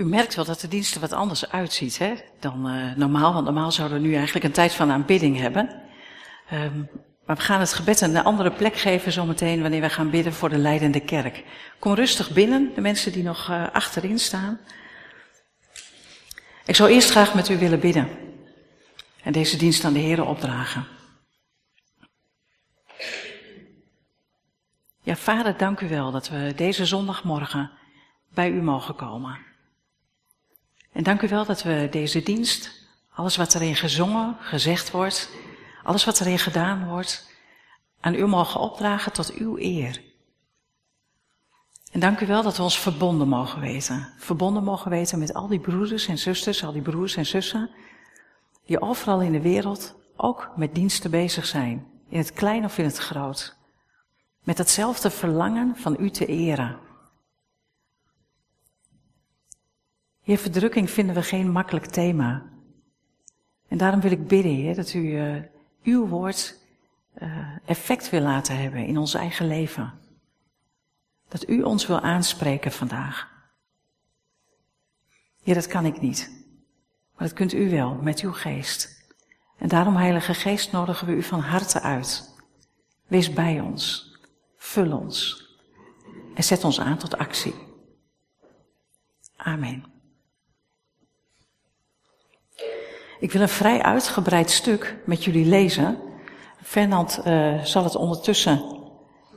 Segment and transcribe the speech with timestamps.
[0.00, 3.32] U merkt wel dat de dienst er wat anders uitziet hè, dan uh, normaal.
[3.32, 5.82] Want normaal zouden we nu eigenlijk een tijd van aanbidding hebben.
[6.52, 6.88] Um,
[7.26, 10.48] maar we gaan het gebed een andere plek geven zometeen wanneer we gaan bidden voor
[10.48, 11.44] de leidende kerk.
[11.78, 14.60] Kom rustig binnen, de mensen die nog uh, achterin staan.
[16.64, 18.08] Ik zou eerst graag met u willen bidden.
[19.22, 20.86] En deze dienst aan de Heer opdragen.
[25.02, 27.70] Ja, vader, dank u wel dat we deze zondagmorgen
[28.34, 29.49] bij u mogen komen.
[30.92, 35.30] En dank u wel dat we deze dienst, alles wat erin gezongen, gezegd wordt,
[35.82, 37.28] alles wat erin gedaan wordt,
[38.00, 40.02] aan u mogen opdragen tot uw eer.
[41.90, 44.12] En dank u wel dat we ons verbonden mogen weten.
[44.18, 47.70] Verbonden mogen weten met al die broeders en zusters, al die broers en zussen,
[48.66, 51.86] die overal in de wereld ook met diensten bezig zijn.
[52.08, 53.56] In het klein of in het groot.
[54.42, 56.78] Met hetzelfde verlangen van u te eren.
[60.30, 62.42] Heer, verdrukking vinden we geen makkelijk thema.
[63.68, 65.42] En daarom wil ik bidden, Heer, dat u uh,
[65.82, 66.58] uw woord
[67.22, 69.92] uh, effect wil laten hebben in ons eigen leven.
[71.28, 73.28] Dat u ons wil aanspreken vandaag.
[75.42, 76.44] Ja, dat kan ik niet.
[77.16, 79.04] Maar dat kunt u wel met uw geest.
[79.58, 82.34] En daarom, Heilige Geest, nodigen we u van harte uit.
[83.06, 84.14] Wees bij ons.
[84.56, 85.48] Vul ons.
[86.34, 87.54] En zet ons aan tot actie.
[89.36, 89.98] Amen.
[93.20, 95.98] Ik wil een vrij uitgebreid stuk met jullie lezen.
[96.62, 98.62] Fernand uh, zal het ondertussen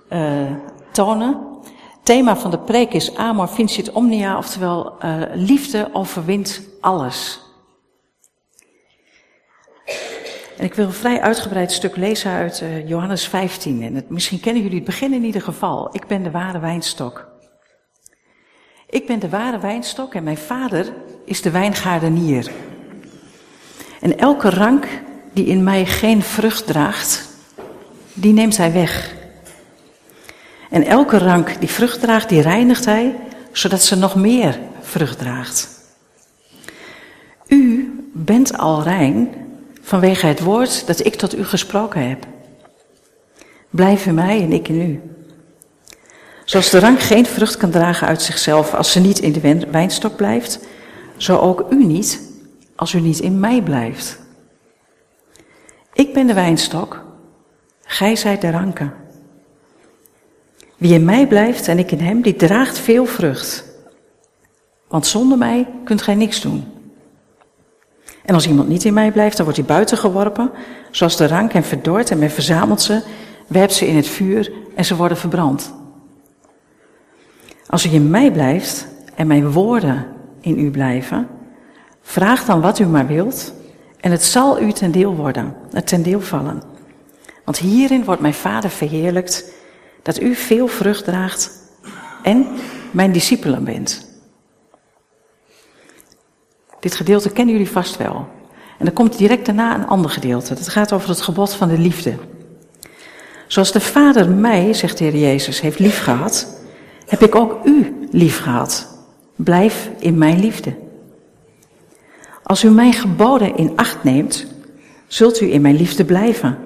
[0.10, 0.52] uh,
[0.92, 1.62] tonen.
[2.04, 7.42] Thema van de preek is Amor vincit omnia, oftewel uh, liefde overwint alles.
[10.58, 13.82] En ik wil een vrij uitgebreid stuk lezen uit Johannes 15.
[13.82, 15.90] En het, misschien kennen jullie het begin in ieder geval.
[15.96, 17.32] Ik ben de ware wijnstok.
[18.90, 20.94] Ik ben de ware wijnstok en mijn vader
[21.26, 22.52] is de wijngaardenier.
[24.04, 24.88] En elke rank
[25.34, 27.30] die in mij geen vrucht draagt,
[28.14, 29.16] die neemt hij weg.
[30.70, 33.16] En elke rank die vrucht draagt, die reinigt hij,
[33.52, 35.70] zodat ze nog meer vrucht draagt.
[37.48, 39.30] U bent al rein
[39.82, 42.26] vanwege het woord dat ik tot u gesproken heb.
[43.70, 45.02] Blijf in mij en ik in u.
[46.46, 50.16] Zoals de rank geen vrucht kan dragen uit zichzelf als ze niet in de wijnstok
[50.16, 50.60] blijft,
[51.18, 52.32] zo ook u niet
[52.84, 54.20] als u niet in mij blijft.
[55.94, 57.04] Ik ben de wijnstok,
[57.82, 58.94] gij zijt de ranken.
[60.78, 63.66] Wie in mij blijft en ik in hem, die draagt veel vrucht.
[64.88, 66.64] Want zonder mij kunt gij niks doen.
[68.26, 70.52] En als iemand niet in mij blijft, dan wordt hij buiten geworpen,
[70.92, 73.04] zoals de rank en verdort en men verzamelt ze,
[73.48, 75.74] werpt ze in het vuur en ze worden verbrand.
[77.68, 80.08] Als u in mij blijft en mijn woorden
[80.42, 81.28] in u blijven,
[82.04, 83.54] vraag dan wat u maar wilt
[84.00, 85.56] en het zal u ten deel worden,
[85.86, 86.62] ten deel vallen.
[87.46, 89.52] Want hierin wordt mijn Vader verheerlijkt,
[90.02, 91.52] dat u veel vrucht draagt
[92.24, 92.48] en
[92.92, 94.12] mijn discipelen bent.
[96.80, 98.28] Dit gedeelte kennen jullie vast wel.
[98.80, 100.54] En dan komt direct daarna een ander gedeelte.
[100.54, 102.16] Dat gaat over het gebod van de liefde.
[103.48, 106.48] Zoals de Vader mij, zegt de Heer Jezus, heeft lief gehad,
[107.08, 108.88] heb ik ook u lief gehad.
[109.36, 110.83] Blijf in mijn liefde.
[112.44, 114.46] Als u mijn geboden in acht neemt,
[115.08, 116.58] zult u in mijn liefde blijven,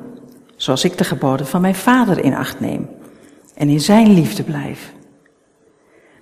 [0.55, 2.89] zoals ik de geboden van mijn Vader in acht neem
[3.55, 4.93] en in zijn liefde blijf.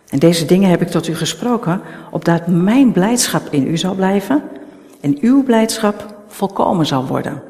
[0.10, 4.44] En deze dingen heb ik tot u gesproken, opdat mijn blijdschap in u zal blijven
[5.02, 7.44] en uw blijdschap volkomen zal worden.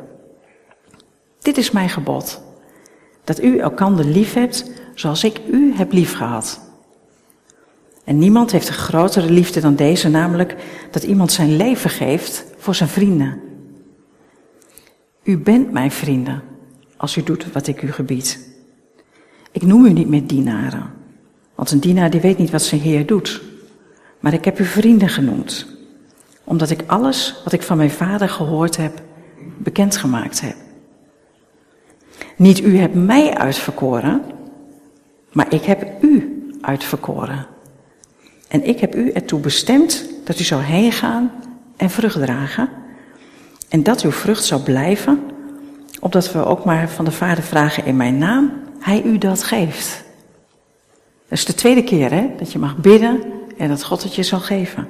[1.40, 2.42] Dit is mijn gebod,
[3.24, 6.65] dat u elkander lief hebt zoals ik u heb lief gehad.
[8.06, 10.56] En niemand heeft een grotere liefde dan deze, namelijk
[10.92, 13.42] dat iemand zijn leven geeft voor zijn vrienden.
[15.24, 16.44] U bent mijn vrienden
[16.98, 18.54] als u doet wat ik u gebied.
[19.52, 20.92] Ik noem u niet meer dienaren,
[21.56, 23.42] want een dienaar die weet niet wat zijn Heer doet.
[24.20, 25.68] Maar ik heb u vrienden genoemd,
[26.44, 29.02] omdat ik alles wat ik van mijn vader gehoord heb,
[29.58, 30.56] bekendgemaakt heb.
[32.38, 34.22] Niet u hebt mij uitverkoren,
[35.32, 37.54] maar ik heb u uitverkoren.
[38.48, 41.32] En ik heb u ertoe bestemd dat u zou heen gaan
[41.78, 42.70] en vrucht dragen.
[43.70, 45.20] En dat uw vrucht zou blijven,
[46.00, 50.04] opdat we ook maar van de Vader vragen in mijn naam, hij u dat geeft.
[51.28, 53.24] Dat is de tweede keer hè, dat je mag bidden
[53.58, 54.88] en dat God het je zal geven.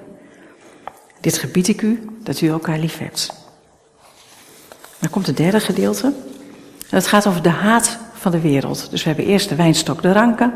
[1.21, 3.33] Dit gebied ik u, dat u elkaar lief hebt.
[4.99, 6.05] Dan komt het derde gedeelte.
[6.05, 8.87] En dat gaat over de haat van de wereld.
[8.89, 10.53] Dus we hebben eerst de wijnstok, de ranken,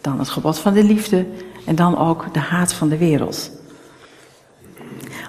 [0.00, 1.26] dan het gebod van de liefde
[1.68, 3.50] en dan ook de haat van de wereld.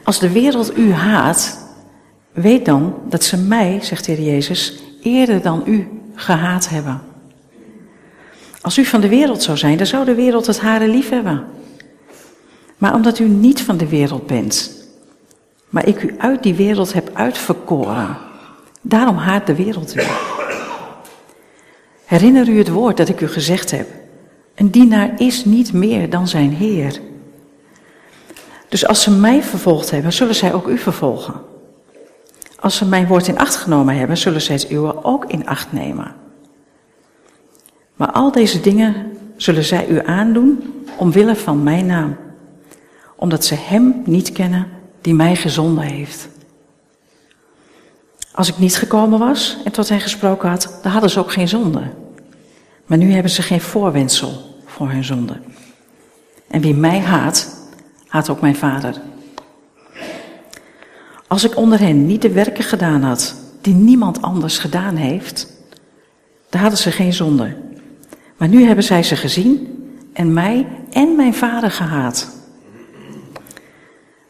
[0.03, 1.67] Als de wereld u haat,
[2.31, 7.01] weet dan dat ze mij, zegt de Heer Jezus, eerder dan u gehaat hebben.
[8.61, 11.45] Als u van de wereld zou zijn, dan zou de wereld het hare lief hebben.
[12.77, 14.71] Maar omdat u niet van de wereld bent,
[15.69, 18.17] maar ik u uit die wereld heb uitverkoren,
[18.81, 20.01] daarom haat de wereld u.
[22.05, 23.98] Herinner u het woord dat ik u gezegd heb.
[24.59, 26.99] Een dienaar is niet meer dan zijn Heer.
[28.69, 31.33] Dus als ze mij vervolgd hebben, zullen zij ook u vervolgen.
[32.59, 35.71] Als ze mijn woord in acht genomen hebben, zullen zij het uwe ook in acht
[35.71, 36.15] nemen.
[37.95, 42.17] Maar al deze dingen zullen zij u aandoen omwille van mijn naam,
[43.15, 44.67] omdat ze Hem niet kennen
[45.01, 46.29] die mij gezonden heeft.
[48.31, 51.47] Als ik niet gekomen was en tot hen gesproken had, dan hadden ze ook geen
[51.47, 51.81] zonde.
[52.85, 54.48] Maar nu hebben ze geen voorwendsel
[54.79, 55.37] voor hun zonde.
[56.47, 57.67] En wie mij haat,
[58.07, 59.01] haat ook mijn vader.
[61.27, 65.47] Als ik onder hen niet de werken gedaan had die niemand anders gedaan heeft,
[66.49, 67.55] dan hadden ze geen zonde.
[68.37, 69.67] Maar nu hebben zij ze gezien
[70.13, 72.29] en mij en mijn vader gehaat.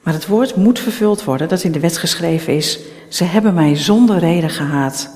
[0.04, 2.80] Maar het woord moet vervuld worden dat in de wet geschreven is:
[3.10, 5.10] ze hebben mij zonder reden gehaat.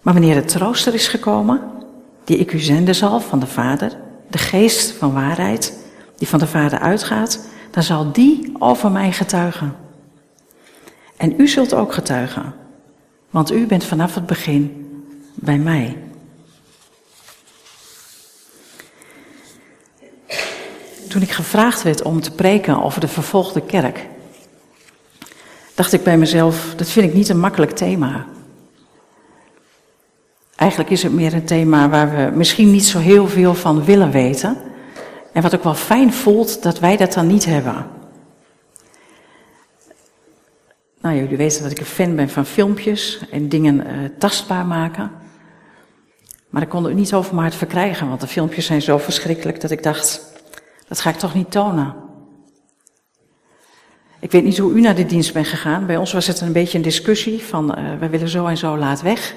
[0.00, 1.81] Maar wanneer de trooster is gekomen,
[2.24, 3.96] die ik u zenden zal van de Vader,
[4.30, 5.78] de geest van waarheid,
[6.16, 7.40] die van de Vader uitgaat,
[7.70, 9.74] dan zal die over mij getuigen.
[11.16, 12.54] En u zult ook getuigen,
[13.30, 14.86] want u bent vanaf het begin
[15.34, 15.96] bij mij.
[21.08, 24.06] Toen ik gevraagd werd om te preken over de vervolgde kerk,
[25.74, 28.26] dacht ik bij mezelf, dat vind ik niet een makkelijk thema.
[30.62, 34.10] Eigenlijk is het meer een thema waar we misschien niet zo heel veel van willen
[34.10, 34.56] weten.
[35.32, 37.86] En wat ook wel fijn voelt dat wij dat dan niet hebben.
[41.00, 45.10] Nou, jullie weten dat ik een fan ben van filmpjes en dingen uh, tastbaar maken.
[46.50, 49.60] Maar ik kon het niet over mijn hart verkrijgen, want de filmpjes zijn zo verschrikkelijk
[49.60, 50.34] dat ik dacht,
[50.88, 51.94] dat ga ik toch niet tonen.
[54.20, 55.86] Ik weet niet hoe u naar de dienst bent gegaan.
[55.86, 58.76] Bij ons was het een beetje een discussie van, uh, wij willen zo en zo
[58.76, 59.34] laat weg.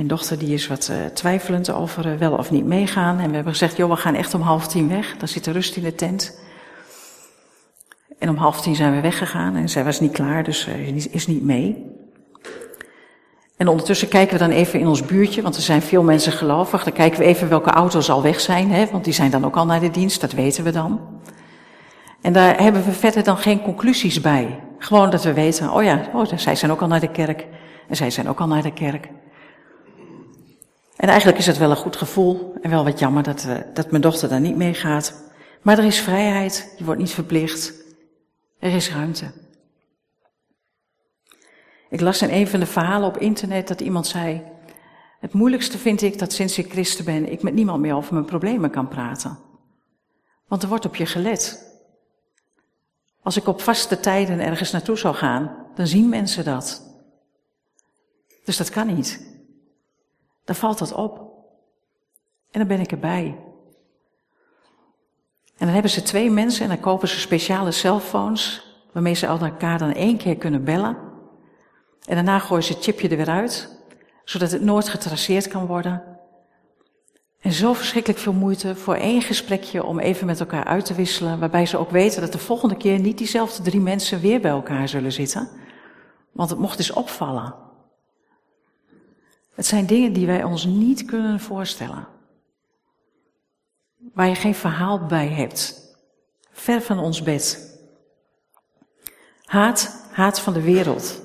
[0.00, 3.18] Mijn dochter die is wat uh, twijfelend over uh, wel of niet meegaan.
[3.18, 5.16] En we hebben gezegd, joh, we gaan echt om half tien weg.
[5.16, 6.40] Dan zit de rust in de tent.
[8.18, 11.26] En om half tien zijn we weggegaan en zij was niet klaar, dus uh, is
[11.26, 11.86] niet mee.
[13.56, 16.84] En ondertussen kijken we dan even in ons buurtje, want er zijn veel mensen gelovig.
[16.84, 19.56] Dan kijken we even welke auto's al weg zijn, hè, want die zijn dan ook
[19.56, 21.00] al naar de dienst, dat weten we dan.
[22.20, 24.60] En daar hebben we verder dan geen conclusies bij.
[24.78, 27.46] Gewoon dat we weten, oh ja, oh, zij zijn ook al naar de kerk.
[27.88, 29.08] En zij zijn ook al naar de kerk.
[31.00, 33.90] En eigenlijk is het wel een goed gevoel en wel wat jammer dat, uh, dat
[33.90, 35.22] mijn dochter daar niet mee gaat.
[35.62, 37.72] Maar er is vrijheid, je wordt niet verplicht.
[38.58, 39.30] Er is ruimte.
[41.90, 44.42] Ik las in een van de verhalen op internet dat iemand zei:
[45.20, 48.24] Het moeilijkste vind ik dat sinds ik christen ben, ik met niemand meer over mijn
[48.24, 49.38] problemen kan praten.
[50.48, 51.74] Want er wordt op je gelet.
[53.22, 56.82] Als ik op vaste tijden ergens naartoe zou gaan, dan zien mensen dat.
[58.44, 59.29] Dus dat kan niet.
[60.50, 61.18] Dan valt dat op.
[62.50, 63.24] En dan ben ik erbij.
[65.56, 69.78] En dan hebben ze twee mensen en dan kopen ze speciale cellphones, waarmee ze elkaar
[69.78, 70.96] dan één keer kunnen bellen.
[72.06, 73.82] En daarna gooien ze het chipje er weer uit,
[74.24, 76.02] zodat het nooit getraceerd kan worden.
[77.40, 81.38] En zo verschrikkelijk veel moeite voor één gesprekje om even met elkaar uit te wisselen,
[81.38, 84.88] waarbij ze ook weten dat de volgende keer niet diezelfde drie mensen weer bij elkaar
[84.88, 85.48] zullen zitten.
[86.32, 87.68] Want het mocht dus opvallen.
[89.60, 92.06] Het zijn dingen die wij ons niet kunnen voorstellen.
[94.14, 95.80] Waar je geen verhaal bij hebt.
[96.50, 97.78] Ver van ons bed.
[99.44, 101.22] Haat, haat van de wereld.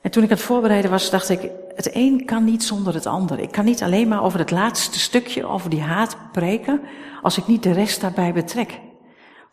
[0.00, 3.06] En toen ik aan het voorbereiden was, dacht ik, het een kan niet zonder het
[3.06, 3.38] ander.
[3.38, 6.80] Ik kan niet alleen maar over het laatste stukje, over die haat preken,
[7.22, 8.80] als ik niet de rest daarbij betrek.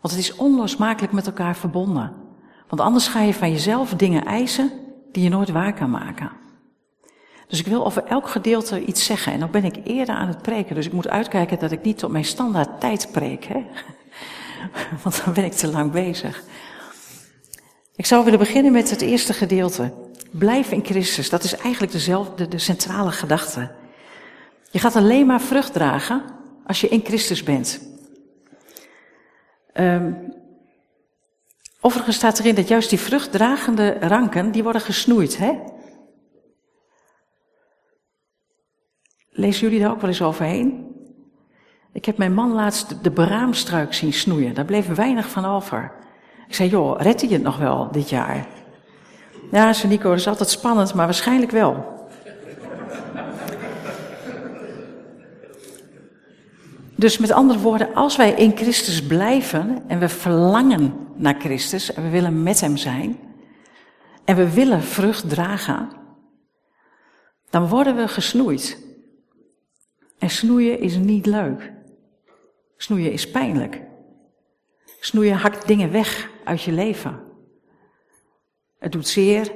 [0.01, 2.13] Want het is onlosmakelijk met elkaar verbonden.
[2.67, 4.71] Want anders ga je van jezelf dingen eisen
[5.11, 6.38] die je nooit waar kan maken.
[7.49, 9.33] Dus ik wil over elk gedeelte iets zeggen.
[9.33, 10.75] En dan ben ik eerder aan het preken.
[10.75, 13.45] Dus ik moet uitkijken dat ik niet tot mijn standaard tijd preek.
[13.45, 13.65] Hè?
[15.03, 16.43] Want dan ben ik te lang bezig.
[17.95, 19.93] Ik zou willen beginnen met het eerste gedeelte.
[20.31, 21.29] Blijf in Christus.
[21.29, 23.71] Dat is eigenlijk dezelfde, de centrale gedachte.
[24.71, 26.23] Je gaat alleen maar vrucht dragen
[26.65, 27.81] als je in Christus bent.
[29.73, 30.33] Um,
[31.81, 35.37] overigens staat erin dat juist die vruchtdragende ranken, die worden gesnoeid.
[35.37, 35.51] Hè?
[39.39, 40.87] Lezen jullie daar ook wel eens overheen?
[41.91, 44.53] Ik heb mijn man laatst de braamstruik zien snoeien.
[44.53, 45.91] Daar bleef weinig van over.
[46.47, 48.47] Ik zei, joh, redt hij het nog wel dit jaar?
[49.51, 51.97] Ja, zei Nico, dat is altijd spannend, maar waarschijnlijk wel.
[56.95, 62.03] Dus met andere woorden, als wij in Christus blijven en we verlangen naar Christus en
[62.03, 63.19] we willen met Hem zijn
[64.25, 65.89] en we willen vrucht dragen,
[67.49, 68.87] dan worden we gesnoeid.
[70.19, 71.71] En snoeien is niet leuk.
[72.77, 73.81] Snoeien is pijnlijk.
[74.99, 77.23] Snoeien hakt dingen weg uit je leven.
[78.79, 79.51] Het doet zeer.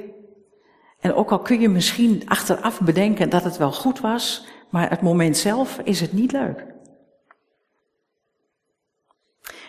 [1.00, 5.00] En ook al kun je misschien achteraf bedenken dat het wel goed was, maar het
[5.00, 6.66] moment zelf is het niet leuk.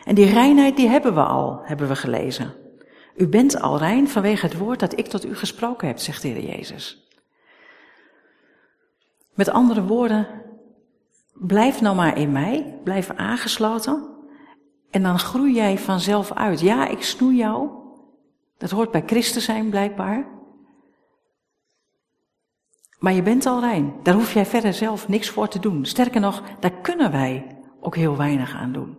[0.05, 2.53] En die reinheid die hebben we al, hebben we gelezen.
[3.15, 6.27] U bent al rein vanwege het woord dat ik tot u gesproken heb, zegt de
[6.27, 7.09] Heer Jezus.
[9.33, 10.27] Met andere woorden,
[11.35, 14.15] blijf nou maar in mij, blijf aangesloten
[14.91, 16.59] en dan groei jij vanzelf uit.
[16.59, 17.69] Ja, ik snoei jou.
[18.57, 20.27] Dat hoort bij Christus zijn blijkbaar.
[22.99, 23.93] Maar je bent al rein.
[24.03, 25.85] Daar hoef jij verder zelf niks voor te doen.
[25.85, 28.97] Sterker nog, daar kunnen wij ook heel weinig aan doen.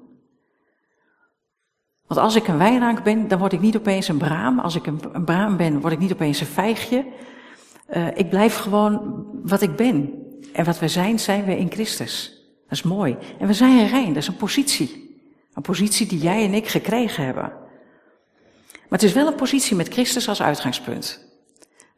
[2.07, 4.59] Want als ik een wijnrank ben, dan word ik niet opeens een braam.
[4.59, 7.07] Als ik een, een braam ben, word ik niet opeens een vijgje.
[7.91, 10.26] Uh, ik blijf gewoon wat ik ben.
[10.53, 12.43] En wat we zijn, zijn we in Christus.
[12.69, 13.17] Dat is mooi.
[13.39, 15.19] En we zijn rein, dat is een positie.
[15.55, 17.53] Een positie die jij en ik gekregen hebben.
[18.89, 21.25] Maar het is wel een positie met Christus als uitgangspunt.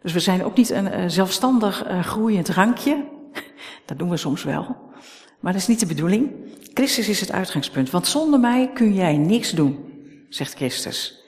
[0.03, 3.05] Dus we zijn ook niet een uh, zelfstandig uh, groeiend rankje.
[3.87, 4.77] Dat doen we soms wel.
[5.41, 6.31] Maar dat is niet de bedoeling.
[6.75, 7.91] Christus is het uitgangspunt.
[7.91, 9.89] Want zonder mij kun jij niks doen
[10.29, 11.23] zegt Christus.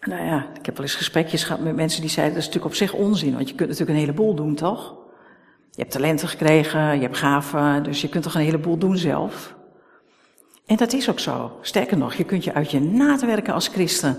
[0.00, 2.74] Nou ja, ik heb wel eens gesprekjes gehad met mensen die zeiden, dat is natuurlijk
[2.74, 4.99] op zich onzin, want je kunt natuurlijk een heleboel doen, toch?
[5.80, 9.54] Je hebt talenten gekregen, je hebt gaven, dus je kunt toch een heleboel doen zelf.
[10.66, 11.58] En dat is ook zo.
[11.60, 14.18] Sterker nog, je kunt je uit je naad werken als christen.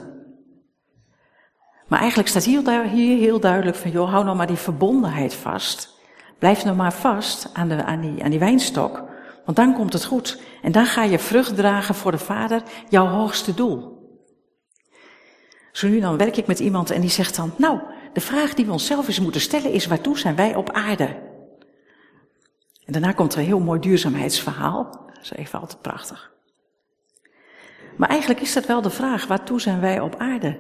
[1.88, 6.00] Maar eigenlijk staat hier, hier heel duidelijk van, joh, hou nou maar die verbondenheid vast.
[6.40, 9.04] Blijf nou maar vast aan, de, aan, die, aan die wijnstok.
[9.46, 10.42] Want dan komt het goed.
[10.62, 14.10] En dan ga je vrucht dragen voor de Vader, jouw hoogste doel.
[15.72, 17.80] Zo nu dan werk ik met iemand en die zegt dan, nou,
[18.14, 21.30] de vraag die we onszelf eens moeten stellen is, waartoe zijn wij op aarde?
[22.92, 24.84] En daarna komt er een heel mooi duurzaamheidsverhaal.
[25.14, 26.32] Dat is even altijd prachtig.
[27.98, 30.60] Maar eigenlijk is dat wel de vraag, waartoe zijn wij op aarde?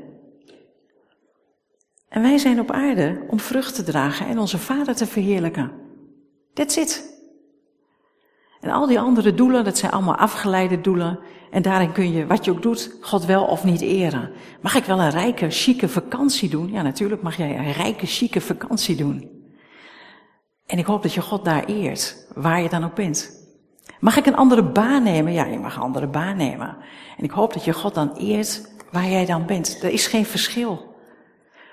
[2.09, 5.71] En wij zijn op aarde om vrucht te dragen en onze Vader te verheerlijken.
[6.53, 7.19] That's it.
[8.61, 11.19] En al die andere doelen, dat zijn allemaal afgeleide doelen.
[11.49, 14.31] En daarin kun je, wat je ook doet, God wel of niet eren.
[14.61, 16.71] Mag ik wel een rijke, chique vakantie doen?
[16.71, 19.40] Ja, natuurlijk mag jij een rijke, chique vakantie doen.
[20.71, 23.31] En ik hoop dat je God daar eert, waar je dan ook bent.
[23.99, 25.33] Mag ik een andere baan nemen?
[25.33, 26.77] Ja, je mag een andere baan nemen.
[27.17, 29.83] En ik hoop dat je God dan eert waar jij dan bent.
[29.83, 30.95] Er is geen verschil.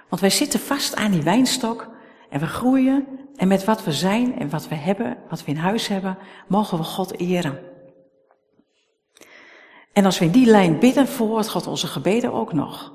[0.09, 1.88] Want wij zitten vast aan die wijnstok
[2.31, 5.57] en we groeien en met wat we zijn en wat we hebben, wat we in
[5.57, 7.59] huis hebben, mogen we God eren.
[9.93, 12.93] En als we in die lijn bidden, verhoort God onze gebeden ook nog.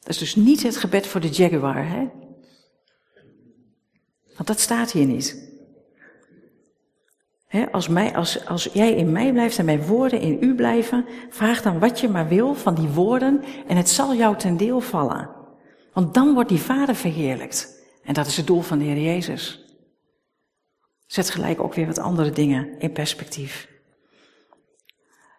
[0.00, 2.08] Dat is dus niet het gebed voor de jaguar, hè?
[4.36, 5.52] Want dat staat hier niet.
[7.72, 11.62] als, mij, als, als jij in mij blijft en mijn woorden in u blijven, vraag
[11.62, 15.30] dan wat je maar wil van die woorden en het zal jou ten deel vallen.
[15.92, 17.82] Want dan wordt die vader verheerlijkt.
[18.04, 19.64] En dat is het doel van de Heer Jezus.
[21.06, 23.68] Zet gelijk ook weer wat andere dingen in perspectief.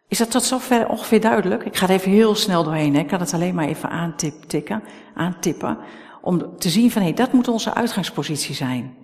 [0.08, 1.64] Is dat tot zover ongeveer duidelijk?
[1.64, 2.94] Ik ga er even heel snel doorheen.
[2.94, 3.00] Hè.
[3.00, 4.84] Ik kan het alleen maar even aantikken,
[5.14, 5.78] aantippen.
[6.26, 8.96] Om te zien van, hé, dat moet onze uitgangspositie zijn.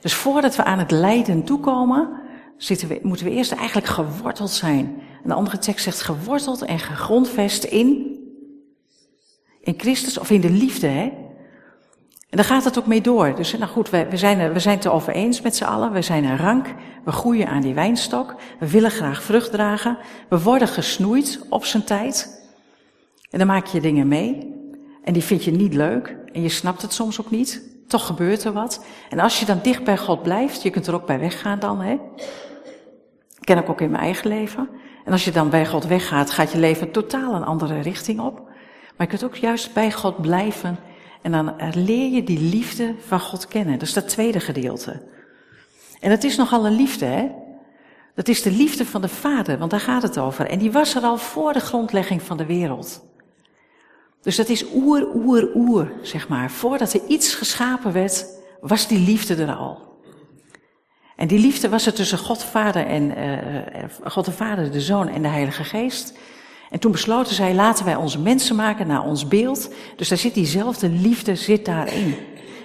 [0.00, 2.08] Dus voordat we aan het lijden toekomen,
[2.56, 5.02] zitten moeten we eerst eigenlijk geworteld zijn.
[5.22, 8.18] En de andere tekst zegt geworteld en gegrondvest in,
[9.60, 10.86] in Christus of in de liefde.
[10.86, 11.12] Hè?
[12.30, 13.34] En daar gaat het ook mee door.
[13.34, 15.92] Dus nou goed, we, we, zijn, we zijn het erover eens met z'n allen.
[15.92, 16.74] We zijn een rank.
[17.04, 18.34] We groeien aan die wijnstok.
[18.58, 19.98] We willen graag vrucht dragen.
[20.28, 22.44] We worden gesnoeid op zijn tijd.
[23.30, 24.55] En dan maak je dingen mee.
[25.06, 26.16] En die vind je niet leuk.
[26.32, 27.62] En je snapt het soms ook niet.
[27.86, 28.84] Toch gebeurt er wat.
[29.10, 31.80] En als je dan dicht bij God blijft, je kunt er ook bij weggaan dan,
[31.80, 31.96] hè.
[33.40, 34.68] ken ik ook in mijn eigen leven.
[35.04, 38.38] En als je dan bij God weggaat, gaat je leven totaal een andere richting op.
[38.96, 40.78] Maar je kunt ook juist bij God blijven
[41.22, 43.78] en dan leer je die liefde van God kennen.
[43.78, 45.02] Dat is dat tweede gedeelte.
[46.00, 47.30] En dat is nogal een liefde, hè?
[48.14, 50.46] Dat is de liefde van de Vader, want daar gaat het over.
[50.46, 53.05] En die was er al voor de grondlegging van de wereld.
[54.26, 56.50] Dus dat is oer, oer, oer, zeg maar.
[56.50, 58.26] Voordat er iets geschapen werd,
[58.60, 60.00] was die liefde er al.
[61.16, 65.08] En die liefde was er tussen God, Vader en uh, God de Vader, de Zoon
[65.08, 66.18] en de Heilige Geest.
[66.70, 69.70] En toen besloten zij, laten wij onze mensen maken naar ons beeld.
[69.96, 72.14] Dus daar zit diezelfde liefde zit daarin.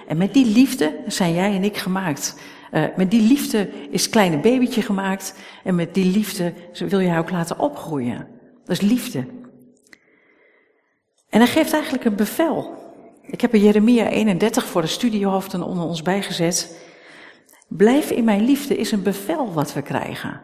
[0.06, 2.36] En met die liefde zijn jij en ik gemaakt.
[2.72, 5.34] Uh, met die liefde is kleine babytje gemaakt.
[5.64, 6.52] En met die liefde
[6.88, 8.26] wil je haar ook laten opgroeien.
[8.64, 9.40] Dat is liefde.
[11.32, 12.74] En hij geeft eigenlijk een bevel.
[13.22, 16.76] Ik heb er Jeremia 31 voor de studiehoofden onder ons bijgezet.
[17.68, 20.40] Blijf in mijn liefde is een bevel wat we krijgen.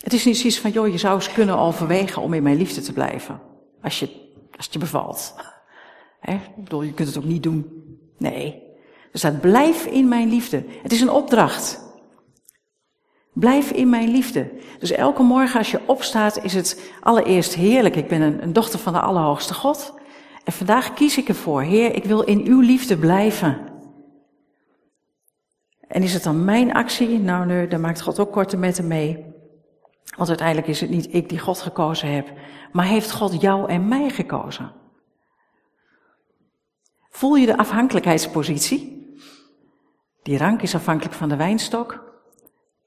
[0.00, 2.80] Het is niet zoiets van, joh, je zou eens kunnen overwegen om in mijn liefde
[2.80, 3.40] te blijven.
[3.82, 4.06] Als, je,
[4.56, 5.34] als het je bevalt.
[6.22, 7.84] Ik bedoel, je kunt het ook niet doen.
[8.18, 8.62] Nee.
[9.12, 10.64] Er staat, blijf in mijn liefde.
[10.82, 11.84] Het is een opdracht.
[13.32, 14.50] Blijf in mijn liefde.
[14.78, 17.96] Dus elke morgen als je opstaat is het allereerst heerlijk.
[17.96, 19.94] Ik ben een dochter van de Allerhoogste God.
[20.46, 23.58] En vandaag kies ik ervoor, Heer, ik wil in uw liefde blijven.
[25.88, 27.18] En is het dan mijn actie?
[27.18, 29.24] Nou, nee, daar maakt God ook korte metten mee.
[30.16, 32.32] Want uiteindelijk is het niet ik die God gekozen heb,
[32.72, 34.72] maar heeft God jou en mij gekozen.
[37.10, 39.14] Voel je de afhankelijkheidspositie?
[40.22, 42.14] Die rank is afhankelijk van de wijnstok.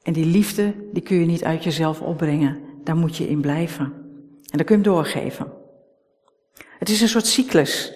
[0.01, 2.59] En die liefde, die kun je niet uit jezelf opbrengen.
[2.83, 3.85] Daar moet je in blijven.
[4.49, 5.58] En dat kun je hem doorgeven.
[6.79, 7.93] Het is een soort cyclus.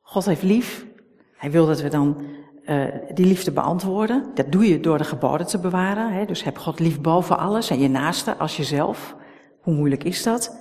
[0.00, 0.86] God heeft lief.
[1.36, 2.24] Hij wil dat we dan
[2.64, 2.84] uh,
[3.14, 4.30] die liefde beantwoorden.
[4.34, 6.12] Dat doe je door de geboden te bewaren.
[6.12, 6.24] Hè?
[6.24, 9.16] Dus heb God lief boven alles en je naaste als jezelf.
[9.60, 10.60] Hoe moeilijk is dat?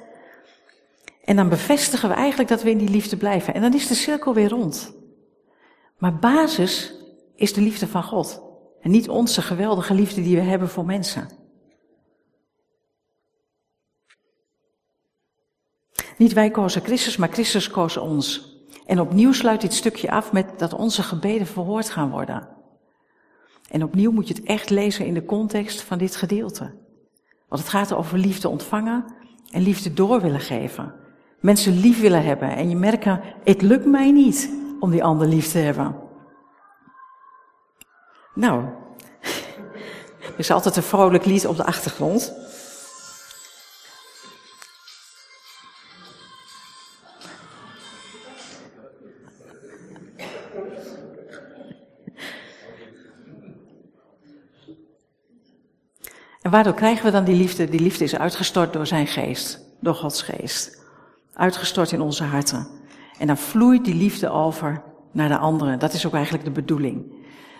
[1.23, 3.53] En dan bevestigen we eigenlijk dat we in die liefde blijven.
[3.53, 4.93] En dan is de cirkel weer rond.
[5.97, 6.93] Maar basis
[7.35, 8.41] is de liefde van God.
[8.81, 11.29] En niet onze geweldige liefde die we hebben voor mensen.
[16.21, 18.55] Niet wij kozen Christus, maar Christus koos ons.
[18.85, 22.47] En opnieuw sluit dit stukje af met dat onze gebeden verhoord gaan worden.
[23.69, 26.73] En opnieuw moet je het echt lezen in de context van dit gedeelte.
[27.47, 29.05] Want het gaat over liefde ontvangen
[29.51, 30.93] en liefde door willen geven.
[31.39, 35.51] Mensen lief willen hebben en je merken, het lukt mij niet om die ander lief
[35.51, 35.95] te hebben.
[38.35, 38.63] Nou,
[40.21, 42.40] er is altijd een vrolijk lied op de achtergrond.
[56.51, 57.69] En waardoor krijgen we dan die liefde?
[57.69, 60.83] Die liefde is uitgestort door zijn geest, door Gods geest.
[61.33, 62.67] Uitgestort in onze harten.
[63.17, 65.79] En dan vloeit die liefde over naar de anderen.
[65.79, 67.13] Dat is ook eigenlijk de bedoeling.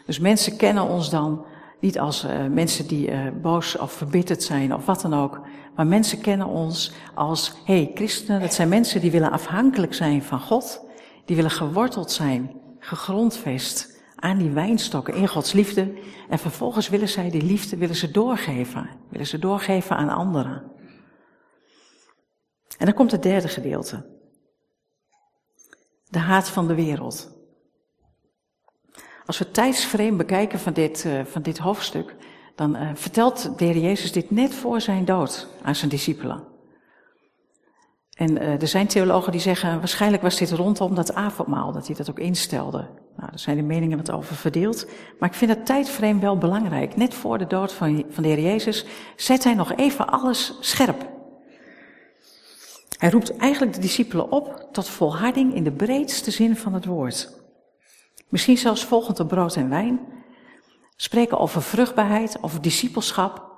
[0.06, 1.46] Dus mensen kennen ons dan
[1.80, 5.42] niet als uh, mensen die uh, boos of verbitterd zijn of wat dan ook.
[5.76, 10.24] Maar mensen kennen ons als, hé, hey, christenen, dat zijn mensen die willen afhankelijk zijn
[10.24, 10.86] van God.
[11.26, 13.91] Die willen geworteld zijn, gegrondvest
[14.22, 15.94] aan die wijnstokken in Gods liefde.
[16.30, 18.90] En vervolgens willen zij die liefde willen ze doorgeven.
[19.10, 20.72] Willen ze doorgeven aan anderen.
[22.78, 24.06] En dan komt het derde gedeelte.
[26.10, 27.40] De haat van de wereld.
[29.26, 32.16] Als we het bekijken van dit, uh, van dit hoofdstuk,
[32.56, 36.48] dan uh, vertelt de Jezus dit net voor zijn dood aan zijn discipelen.
[38.12, 41.96] En uh, er zijn theologen die zeggen, waarschijnlijk was dit rondom dat avondmaal, dat hij
[41.96, 42.90] dat ook instelde.
[43.22, 44.86] Nou, daar zijn de meningen wat over verdeeld.
[45.20, 46.96] Maar ik vind het tijdframe wel belangrijk.
[46.96, 51.10] Net voor de dood van, van de Heer Jezus zet hij nog even alles scherp.
[52.98, 57.42] Hij roept eigenlijk de discipelen op tot volharding in de breedste zin van het woord.
[58.30, 60.00] Misschien zelfs volgend brood en wijn.
[60.96, 63.50] Spreken over vruchtbaarheid, over discipelschap.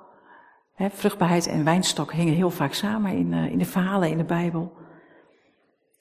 [0.74, 4.24] He, vruchtbaarheid en wijnstok hingen heel vaak samen in, uh, in de verhalen in de
[4.24, 4.74] Bijbel.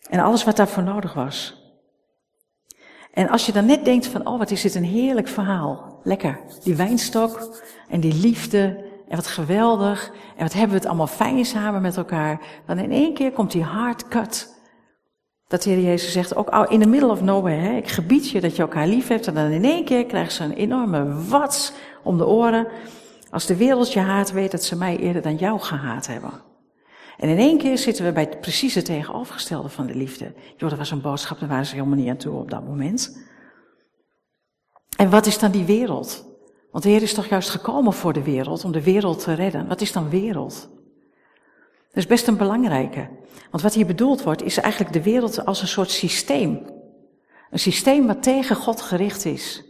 [0.09, 1.62] En alles wat daarvoor nodig was.
[3.13, 6.01] En als je dan net denkt van, oh wat is dit een heerlijk verhaal.
[6.03, 10.13] Lekker, die wijnstok en die liefde en wat geweldig.
[10.37, 12.41] En wat hebben we het allemaal fijn samen met elkaar.
[12.67, 14.61] Dan in één keer komt die hard cut.
[15.49, 18.41] Dat de Heer Jezus zegt, ook in the middle of nowhere, hè, ik gebied je
[18.41, 19.27] dat je elkaar lief hebt.
[19.27, 21.73] En dan in één keer krijgen ze een enorme wats
[22.03, 22.67] om de oren.
[23.31, 26.52] Als de wereld je haat, weet dat ze mij eerder dan jou gehaat hebben.
[27.23, 30.33] En in één keer zitten we bij het precies tegenovergestelde van de liefde.
[30.57, 33.19] Joh, dat was een boodschap, daar waren ze helemaal niet aan toe op dat moment.
[34.97, 36.25] En wat is dan die wereld?
[36.71, 39.69] Want de Heer is toch juist gekomen voor de wereld, om de wereld te redden.
[39.69, 40.69] Wat is dan wereld?
[41.89, 43.09] Dat is best een belangrijke.
[43.51, 46.67] Want wat hier bedoeld wordt, is eigenlijk de wereld als een soort systeem.
[47.51, 49.65] Een systeem wat tegen God gericht is.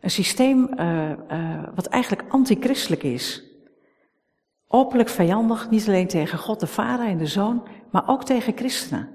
[0.00, 3.51] Een systeem uh, uh, wat eigenlijk antichristelijk is.
[4.74, 9.08] Openlijk vijandig, niet alleen tegen God de Vader en de Zoon, maar ook tegen christenen.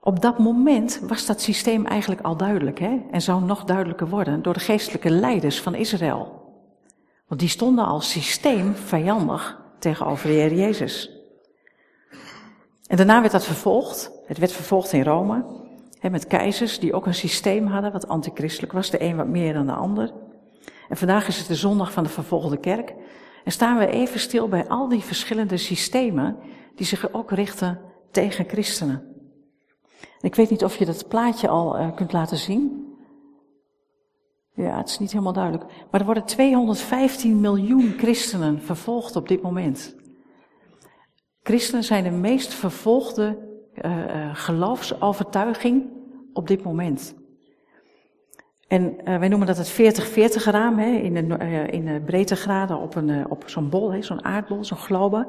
[0.00, 3.00] Op dat moment was dat systeem eigenlijk al duidelijk, hè?
[3.10, 6.52] En zou nog duidelijker worden door de geestelijke leiders van Israël.
[7.28, 11.10] Want die stonden als systeem vijandig tegenover de Heer Jezus.
[12.86, 14.10] En daarna werd dat vervolgd.
[14.26, 15.44] Het werd vervolgd in Rome.
[15.98, 18.90] Hè, met keizers die ook een systeem hadden wat antichristelijk was.
[18.90, 20.12] De een wat meer dan de ander.
[20.88, 22.94] En vandaag is het de zondag van de vervolgde kerk.
[23.44, 26.36] En staan we even stil bij al die verschillende systemen
[26.74, 29.14] die zich ook richten tegen christenen.
[30.20, 32.84] ik weet niet of je dat plaatje al uh, kunt laten zien.
[34.54, 35.64] Ja, het is niet helemaal duidelijk.
[35.90, 39.94] Maar er worden 215 miljoen christenen vervolgd op dit moment.
[41.42, 43.38] Christenen zijn de meest vervolgde
[43.84, 45.90] uh, geloofsovertuiging
[46.32, 47.15] op dit moment.
[48.68, 49.74] En uh, wij noemen dat het 40-40
[50.44, 54.64] raam, hè, in, de, uh, in de breedtegraden op, een, op zo'n bol, zo'n aardbol,
[54.64, 55.26] zo'n globe.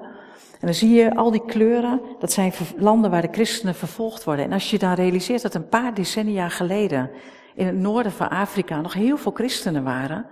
[0.60, 4.46] En dan zie je al die kleuren, dat zijn landen waar de christenen vervolgd worden.
[4.46, 7.10] En als je dan realiseert dat een paar decennia geleden
[7.56, 10.26] in het noorden van Afrika nog heel veel christenen waren,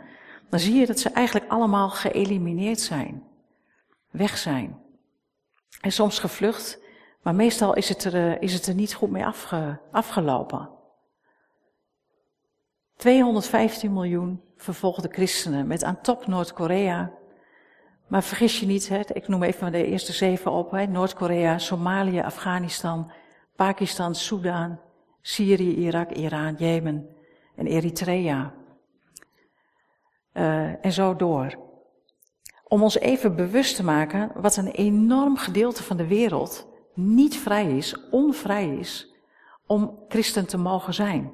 [0.50, 3.24] dan zie je dat ze eigenlijk allemaal geëlimineerd zijn.
[4.12, 4.78] Weg zijn.
[5.82, 6.80] En soms gevlucht,
[7.22, 10.75] maar meestal is het er, is het er niet goed mee afge, afgelopen.
[12.96, 17.12] 215 miljoen vervolgde christenen met aan top Noord-Korea.
[18.08, 20.72] Maar vergis je niet, hè, ik noem even de eerste zeven op.
[20.72, 23.12] Noord-Korea, Somalië, Afghanistan,
[23.56, 24.80] Pakistan, Soedan,
[25.22, 27.10] Syrië, Irak, Iran, Jemen
[27.56, 28.54] en Eritrea.
[30.34, 31.64] Uh, en zo door.
[32.68, 37.78] Om ons even bewust te maken wat een enorm gedeelte van de wereld niet vrij
[37.78, 39.14] is, onvrij is,
[39.68, 41.34] om christen te mogen zijn.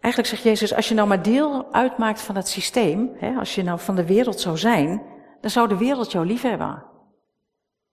[0.00, 3.62] Eigenlijk zegt Jezus, als je nou maar deel uitmaakt van het systeem, hè, als je
[3.62, 5.02] nou van de wereld zou zijn,
[5.40, 6.84] dan zou de wereld jou lief hebben.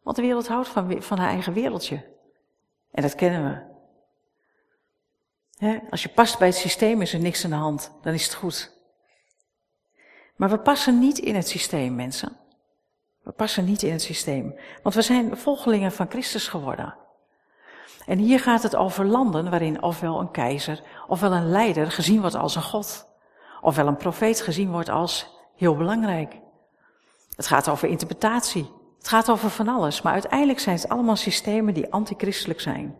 [0.01, 2.15] Want de wereld houdt van, van haar eigen wereldje.
[2.91, 3.75] En dat kennen we.
[5.65, 8.23] Hè, als je past bij het systeem is er niks aan de hand, dan is
[8.23, 8.75] het goed.
[10.35, 12.37] Maar we passen niet in het systeem, mensen.
[13.23, 14.59] We passen niet in het systeem.
[14.83, 16.95] Want we zijn volgelingen van Christus geworden.
[18.07, 22.35] En hier gaat het over landen waarin ofwel een keizer, ofwel een leider gezien wordt
[22.35, 23.07] als een god.
[23.61, 26.39] Ofwel een profeet gezien wordt als heel belangrijk.
[27.35, 28.71] Het gaat over interpretatie.
[28.97, 30.01] Het gaat over van alles.
[30.01, 32.97] Maar uiteindelijk zijn het allemaal systemen die antichristelijk zijn.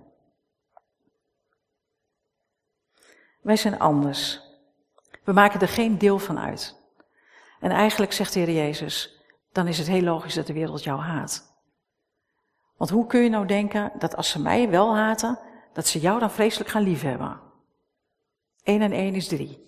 [3.41, 4.41] Wij zijn anders.
[5.23, 6.75] We maken er geen deel van uit.
[7.59, 10.99] En eigenlijk zegt de Heer Jezus, dan is het heel logisch dat de wereld jou
[10.99, 11.56] haat.
[12.77, 15.39] Want hoe kun je nou denken dat als ze mij wel haten,
[15.73, 17.39] dat ze jou dan vreselijk gaan liefhebben?
[18.63, 19.65] 1 en 1 is 3.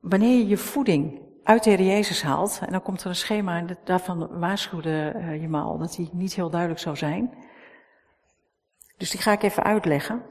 [0.00, 3.58] Wanneer je je voeding uit de Heer Jezus haalt, en dan komt er een schema,
[3.58, 7.34] en daarvan waarschuwde eh, je me al dat die niet heel duidelijk zou zijn.
[8.96, 10.22] Dus die ga ik even uitleggen.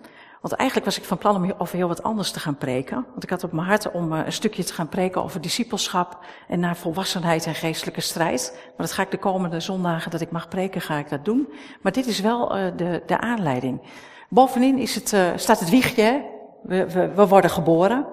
[0.45, 3.05] Want eigenlijk was ik van plan om over heel wat anders te gaan preken.
[3.11, 6.19] Want ik had op mijn hart om eh, een stukje te gaan preken over discipelschap
[6.47, 8.51] en naar volwassenheid en geestelijke strijd.
[8.53, 11.47] Maar dat ga ik de komende zondagen dat ik mag preken, ga ik dat doen.
[11.81, 13.81] Maar dit is wel uh, de, de aanleiding.
[14.29, 16.25] Bovenin is het, uh, staat het wiegje,
[16.63, 18.05] we, we, worden geboren.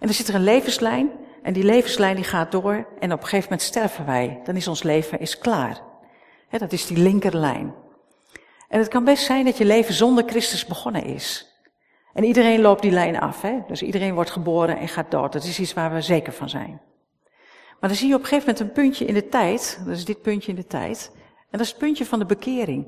[0.00, 1.10] En er zit er een levenslijn.
[1.42, 2.86] En die levenslijn die gaat door.
[2.98, 4.40] En op een gegeven moment sterven wij.
[4.44, 5.80] Dan is ons leven is klaar.
[6.50, 7.74] Dat is die linkerlijn.
[8.68, 11.52] En het kan best zijn dat je leven zonder Christus begonnen is.
[12.14, 13.42] En iedereen loopt die lijn af.
[13.42, 13.58] Hè?
[13.66, 15.32] Dus iedereen wordt geboren en gaat dood.
[15.32, 16.80] Dat is iets waar we zeker van zijn.
[17.80, 19.82] Maar dan zie je op een gegeven moment een puntje in de tijd.
[19.86, 21.10] Dat is dit puntje in de tijd.
[21.14, 22.86] En dat is het puntje van de bekering.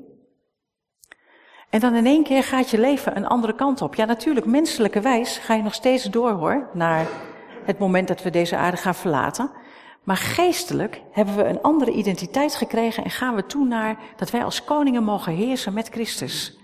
[1.69, 3.95] En dan in één keer gaat je leven een andere kant op.
[3.95, 6.69] Ja, natuurlijk, menselijke wijs ga je nog steeds door hoor.
[6.73, 7.07] Naar
[7.65, 9.51] het moment dat we deze aarde gaan verlaten.
[10.03, 14.43] Maar geestelijk hebben we een andere identiteit gekregen en gaan we toe naar dat wij
[14.43, 16.57] als koningen mogen heersen met Christus.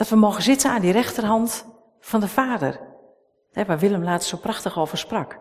[0.00, 1.66] Dat we mogen zitten aan die rechterhand
[2.00, 2.80] van de Vader.
[3.52, 5.38] Waar Willem laatst zo prachtig over sprak.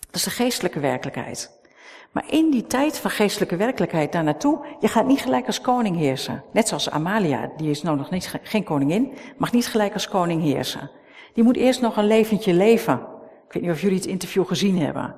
[0.00, 1.60] Dat is de geestelijke werkelijkheid.
[2.12, 5.96] Maar in die tijd van geestelijke werkelijkheid daar naartoe, je gaat niet gelijk als koning
[5.96, 6.44] heersen.
[6.52, 10.42] Net zoals Amalia, die is nou nog niet, geen koningin, mag niet gelijk als koning
[10.42, 10.90] heersen.
[11.34, 12.94] Die moet eerst nog een leventje leven.
[13.46, 15.14] Ik weet niet of jullie het interview gezien hebben.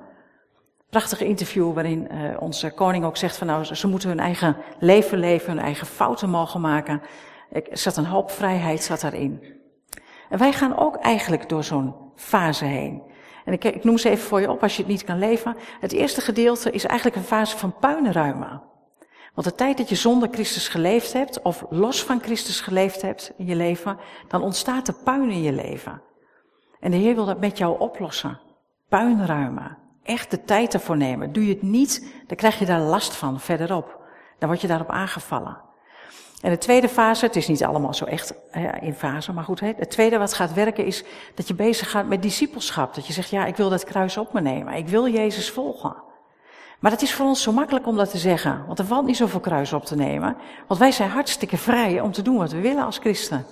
[0.89, 5.19] Prachtig interview waarin uh, onze koning ook zegt van nou, ze moeten hun eigen leven
[5.19, 7.01] leven, hun eigen fouten mogen maken.
[7.51, 9.55] Er zat een hoop vrijheid zat daarin.
[10.29, 13.03] En wij gaan ook eigenlijk door zo'n fase heen.
[13.45, 15.55] En ik, ik, noem ze even voor je op als je het niet kan leven.
[15.79, 18.61] Het eerste gedeelte is eigenlijk een fase van puinruimen.
[19.33, 23.33] Want de tijd dat je zonder Christus geleefd hebt, of los van Christus geleefd hebt
[23.37, 26.01] in je leven, dan ontstaat er puin in je leven.
[26.79, 28.39] En de Heer wil dat met jou oplossen.
[28.89, 29.77] Puinruimen.
[30.03, 31.33] Echt de tijd ervoor nemen.
[31.33, 34.01] Doe je het niet, dan krijg je daar last van verderop.
[34.39, 35.66] Dan word je daarop aangevallen.
[36.41, 38.33] En de tweede fase, het is niet allemaal zo echt
[38.81, 41.03] in fase, maar goed, het tweede wat gaat werken is
[41.35, 42.95] dat je bezig gaat met discipelschap.
[42.95, 45.95] Dat je zegt, ja, ik wil dat kruis op me nemen, ik wil Jezus volgen.
[46.79, 49.17] Maar het is voor ons zo makkelijk om dat te zeggen, want er valt niet
[49.17, 50.37] zoveel kruis op te nemen.
[50.67, 53.45] Want wij zijn hartstikke vrij om te doen wat we willen als christen.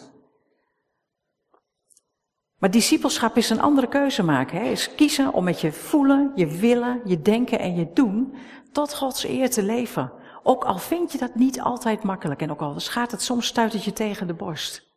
[2.60, 4.62] Maar discipelschap is een andere keuze maken.
[4.62, 8.36] Is kiezen om met je voelen, je willen, je denken en je doen
[8.72, 10.12] tot Gods eer te leven.
[10.48, 13.84] Ook al vind je dat niet altijd makkelijk en ook al gaat het soms stuitert
[13.84, 14.94] je tegen de borst.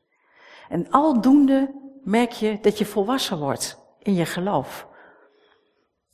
[0.69, 4.87] En aldoende merk je dat je volwassen wordt in je geloof.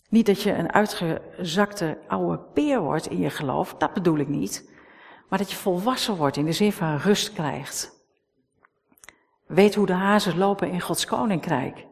[0.09, 4.71] Niet dat je een uitgezakte oude peer wordt in je geloof, dat bedoel ik niet.
[5.29, 8.05] Maar dat je volwassen wordt in de zin van rust krijgt.
[9.47, 11.87] Weet hoe de hazen lopen in Gods koninkrijk.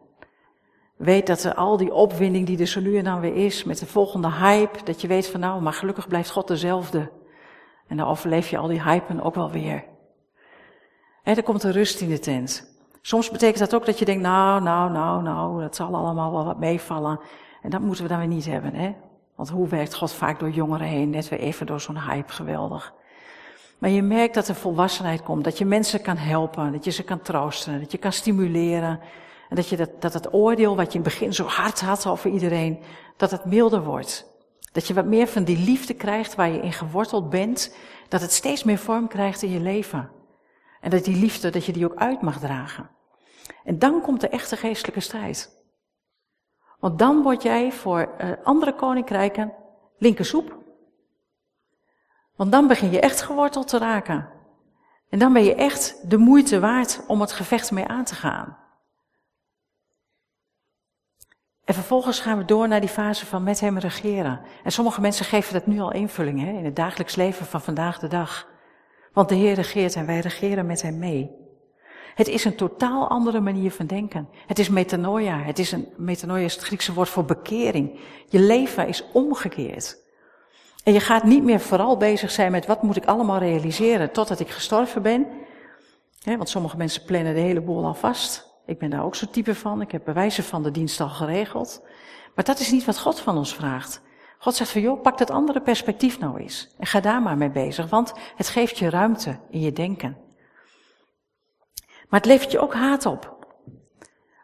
[0.96, 3.78] Weet dat er al die opwinding die er zo nu en dan weer is, met
[3.78, 7.20] de volgende hype, dat je weet van nou, maar gelukkig blijft God dezelfde.
[7.86, 9.84] En dan overleef je al die hypen ook wel weer.
[11.22, 12.70] En er komt een rust in de tent.
[13.00, 16.44] Soms betekent dat ook dat je denkt, nou, nou, nou, nou, dat zal allemaal wel
[16.44, 17.20] wat meevallen.
[17.62, 18.94] En dat moeten we dan weer niet hebben, hè?
[19.34, 21.10] Want hoe werkt God vaak door jongeren heen?
[21.10, 22.94] Net weer even door zo'n hype, geweldig.
[23.78, 27.02] Maar je merkt dat er volwassenheid komt, dat je mensen kan helpen, dat je ze
[27.02, 29.00] kan troosten, dat je kan stimuleren.
[29.48, 32.06] En dat, je dat, dat het oordeel wat je in het begin zo hard had
[32.06, 32.82] over iedereen,
[33.16, 34.31] dat het milder wordt.
[34.72, 37.76] Dat je wat meer van die liefde krijgt waar je in geworteld bent,
[38.08, 40.10] dat het steeds meer vorm krijgt in je leven.
[40.80, 42.90] En dat die liefde, dat je die ook uit mag dragen.
[43.64, 45.60] En dan komt de echte geestelijke strijd.
[46.78, 49.52] Want dan word jij voor uh, andere koninkrijken
[49.98, 50.58] linkersoep.
[52.36, 54.28] Want dan begin je echt geworteld te raken.
[55.08, 58.58] En dan ben je echt de moeite waard om het gevecht mee aan te gaan.
[61.64, 64.40] En vervolgens gaan we door naar die fase van met hem regeren.
[64.64, 67.98] En sommige mensen geven dat nu al invulling hè, in het dagelijks leven van vandaag
[67.98, 68.48] de dag.
[69.12, 71.30] Want de Heer regeert en wij regeren met hem mee.
[72.14, 74.28] Het is een totaal andere manier van denken.
[74.46, 75.42] Het is metanoia.
[75.42, 78.00] Het is een, metanoia is het Griekse woord voor bekering.
[78.28, 80.00] Je leven is omgekeerd.
[80.84, 84.40] En je gaat niet meer vooral bezig zijn met wat moet ik allemaal realiseren totdat
[84.40, 85.26] ik gestorven ben.
[86.24, 88.51] want sommige mensen plannen de hele boel al vast.
[88.72, 89.80] Ik ben daar ook zo'n type van.
[89.80, 91.82] Ik heb bewijzen van de dienst al geregeld.
[92.34, 94.02] Maar dat is niet wat God van ons vraagt.
[94.38, 96.74] God zegt van joh, pak dat andere perspectief nou eens.
[96.78, 100.16] En ga daar maar mee bezig, want het geeft je ruimte in je denken.
[102.08, 103.46] Maar het levert je ook haat op.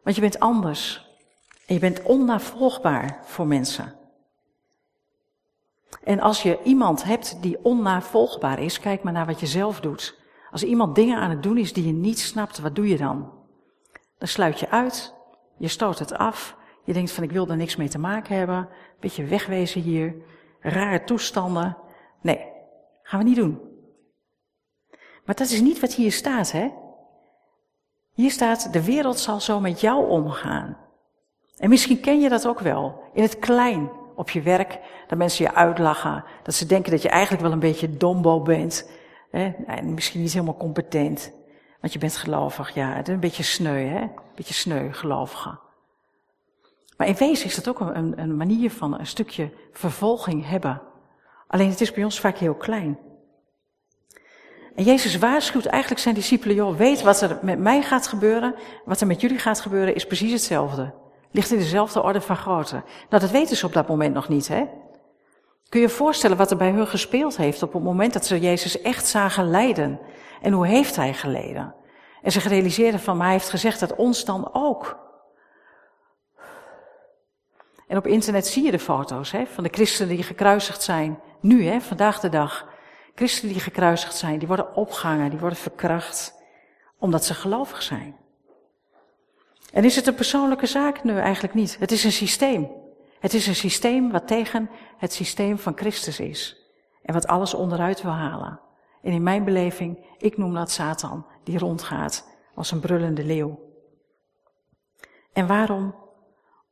[0.03, 1.07] Want je bent anders.
[1.67, 3.95] En je bent onnavolgbaar voor mensen.
[6.05, 10.19] En als je iemand hebt die onnavolgbaar is, kijk maar naar wat je zelf doet.
[10.51, 13.38] Als iemand dingen aan het doen is die je niet snapt, wat doe je dan?
[14.19, 15.15] Dan sluit je uit,
[15.57, 18.57] je stoot het af, je denkt van ik wil er niks mee te maken hebben,
[18.57, 18.69] een
[19.01, 20.15] beetje wegwezen hier,
[20.61, 21.77] rare toestanden.
[22.21, 22.47] Nee,
[23.03, 23.61] gaan we niet doen.
[25.25, 26.73] Maar dat is niet wat hier staat, hè?
[28.13, 30.77] Hier staat, de wereld zal zo met jou omgaan.
[31.57, 35.45] En misschien ken je dat ook wel, in het klein, op je werk, dat mensen
[35.45, 38.91] je uitlachen, dat ze denken dat je eigenlijk wel een beetje dombo bent,
[39.31, 39.53] hè?
[39.67, 41.33] en misschien niet helemaal competent.
[41.81, 42.93] Want je bent gelovig, ja.
[42.93, 44.01] Het een beetje sneu, hè?
[44.01, 45.59] Een beetje sneu, gelovige.
[46.97, 50.83] Maar in wezen is dat ook een, een manier van een stukje vervolging hebben.
[51.47, 52.99] Alleen het is bij ons vaak heel klein.
[54.75, 59.01] En Jezus waarschuwt eigenlijk zijn discipelen, joh, weet wat er met mij gaat gebeuren, wat
[59.01, 60.95] er met jullie gaat gebeuren, is precies hetzelfde.
[61.31, 62.83] Ligt in dezelfde orde van grootte.
[63.11, 64.65] Nou, dat weten ze op dat moment nog niet, hè?
[65.69, 68.41] Kun je je voorstellen wat er bij hun gespeeld heeft op het moment dat ze
[68.41, 70.01] Jezus echt zagen lijden?
[70.43, 71.75] En hoe heeft hij geleden?
[72.23, 75.07] En zich realiseerden van, maar hij heeft gezegd dat ons dan ook.
[77.87, 81.21] En op internet zie je de foto's hè, van de christenen die gekruisigd zijn.
[81.41, 82.69] Nu, hè, vandaag de dag.
[83.15, 86.35] Christenen die gekruisigd zijn, die worden opgehangen, die worden verkracht.
[86.99, 88.17] Omdat ze gelovig zijn.
[89.73, 91.05] En is het een persoonlijke zaak?
[91.05, 91.77] Nee, eigenlijk niet.
[91.79, 92.71] Het is een systeem.
[93.21, 96.57] Het is een systeem wat tegen het systeem van Christus is.
[97.03, 98.61] En wat alles onderuit wil halen.
[99.03, 103.59] En in mijn beleving, ik noem dat Satan, die rondgaat als een brullende leeuw.
[105.33, 105.95] En waarom?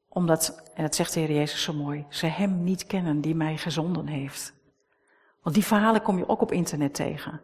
[0.09, 3.56] Omdat, en dat zegt de Heer Jezus zo mooi, ze Hem niet kennen die mij
[3.56, 4.54] gezonden heeft.
[5.42, 7.40] Want die verhalen kom je ook op internet tegen.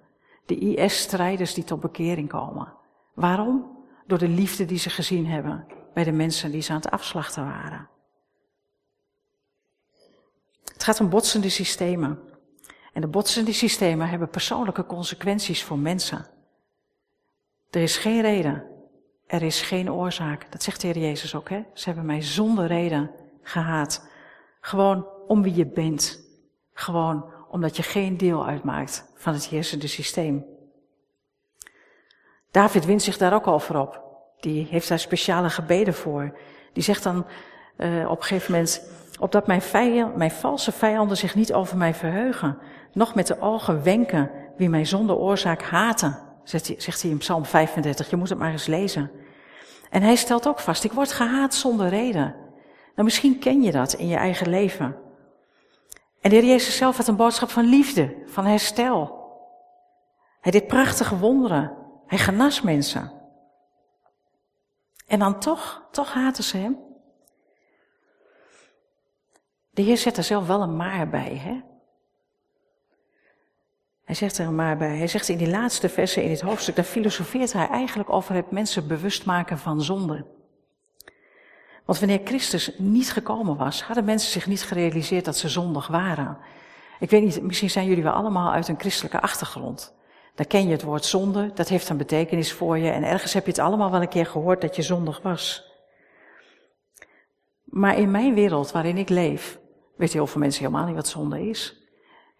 [0.46, 2.74] De IS-strijders die tot bekering komen.
[3.14, 3.80] Waarom?
[4.06, 7.44] Door de liefde die ze gezien hebben bij de mensen die ze aan het afslachten
[7.44, 7.88] waren.
[10.82, 12.18] Het gaat om botsende systemen.
[12.92, 16.26] En de botsende systemen hebben persoonlijke consequenties voor mensen.
[17.70, 18.64] Er is geen reden.
[19.26, 20.52] Er is geen oorzaak.
[20.52, 21.62] Dat zegt de Heer Jezus ook, hè?
[21.74, 23.10] Ze hebben mij zonder reden
[23.42, 24.08] gehaat.
[24.60, 26.20] Gewoon om wie je bent.
[26.74, 30.44] Gewoon omdat je geen deel uitmaakt van het heersende systeem.
[32.50, 34.02] David wint zich daar ook over op.
[34.40, 36.38] Die heeft daar speciale gebeden voor.
[36.72, 37.26] Die zegt dan
[37.76, 38.82] uh, op een gegeven moment,
[39.18, 42.58] opdat mijn, vijand, mijn valse vijanden zich niet over mij verheugen,
[42.92, 47.18] nog met de ogen wenken wie mijn zonde oorzaak haten, zegt hij, zegt hij in
[47.18, 48.10] Psalm 35.
[48.10, 49.10] Je moet het maar eens lezen.
[49.90, 52.34] En hij stelt ook vast, ik word gehaat zonder reden.
[52.94, 54.96] Nou, misschien ken je dat in je eigen leven.
[56.20, 59.20] En de Heer Jezus zelf had een boodschap van liefde, van herstel.
[60.40, 61.72] Hij deed prachtige wonderen.
[62.06, 63.12] Hij genas mensen.
[65.06, 66.78] En dan toch, toch haten ze hem.
[69.74, 71.60] De Heer zet er zelf wel een maar bij, hè?
[74.04, 74.96] Hij zegt er een maar bij.
[74.96, 78.50] Hij zegt in die laatste versen in dit hoofdstuk, daar filosofeert hij eigenlijk over het
[78.50, 80.26] mensen bewust maken van zonde.
[81.84, 86.38] Want wanneer Christus niet gekomen was, hadden mensen zich niet gerealiseerd dat ze zondig waren.
[87.00, 89.94] Ik weet niet, misschien zijn jullie wel allemaal uit een christelijke achtergrond.
[90.34, 93.44] Dan ken je het woord zonde, dat heeft een betekenis voor je en ergens heb
[93.44, 95.70] je het allemaal wel een keer gehoord dat je zondig was.
[97.64, 99.60] Maar in mijn wereld waarin ik leef,
[99.96, 101.86] weet heel veel mensen helemaal niet wat zonde is.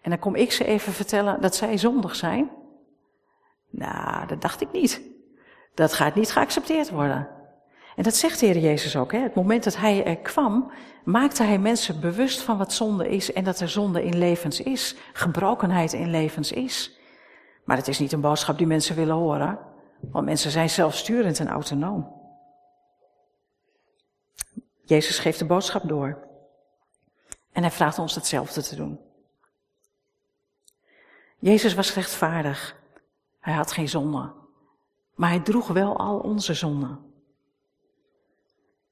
[0.01, 2.51] En dan kom ik ze even vertellen dat zij zondig zijn.
[3.69, 5.01] Nou, dat dacht ik niet.
[5.73, 7.27] Dat gaat niet geaccepteerd worden.
[7.95, 9.11] En dat zegt de Heer Jezus ook.
[9.11, 9.19] Hè?
[9.19, 10.71] Het moment dat Hij er kwam,
[11.03, 14.95] maakte Hij mensen bewust van wat zonde is en dat er zonde in levens is,
[15.13, 16.99] gebrokenheid in levens is.
[17.63, 19.59] Maar het is niet een boodschap die mensen willen horen,
[20.11, 22.21] want mensen zijn zelfsturend en autonoom.
[24.85, 26.31] Jezus geeft de boodschap door.
[27.53, 28.99] En hij vraagt ons hetzelfde te doen.
[31.39, 32.75] Jezus was rechtvaardig.
[33.39, 34.31] Hij had geen zonde.
[35.15, 36.99] Maar hij droeg wel al onze zonden.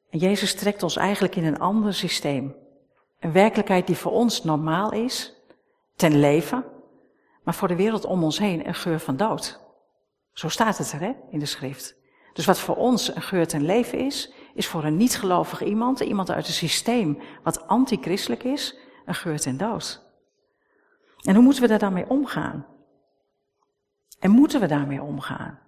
[0.10, 2.56] En Jezus trekt ons eigenlijk in een ander systeem.
[3.20, 5.34] Een werkelijkheid die voor ons normaal is,
[5.96, 6.66] ten leven,
[7.44, 9.60] maar voor de wereld om ons heen een geur van dood.
[10.34, 11.96] Zo staat het er hè, in de schrift.
[12.34, 16.32] Dus wat voor ons een geur ten leven is, is voor een niet-gelovig iemand, iemand
[16.32, 20.10] uit een systeem wat antichristelijk is, een geur ten dood.
[21.22, 22.66] En hoe moeten we daar dan mee omgaan?
[24.20, 25.60] En moeten we daarmee omgaan?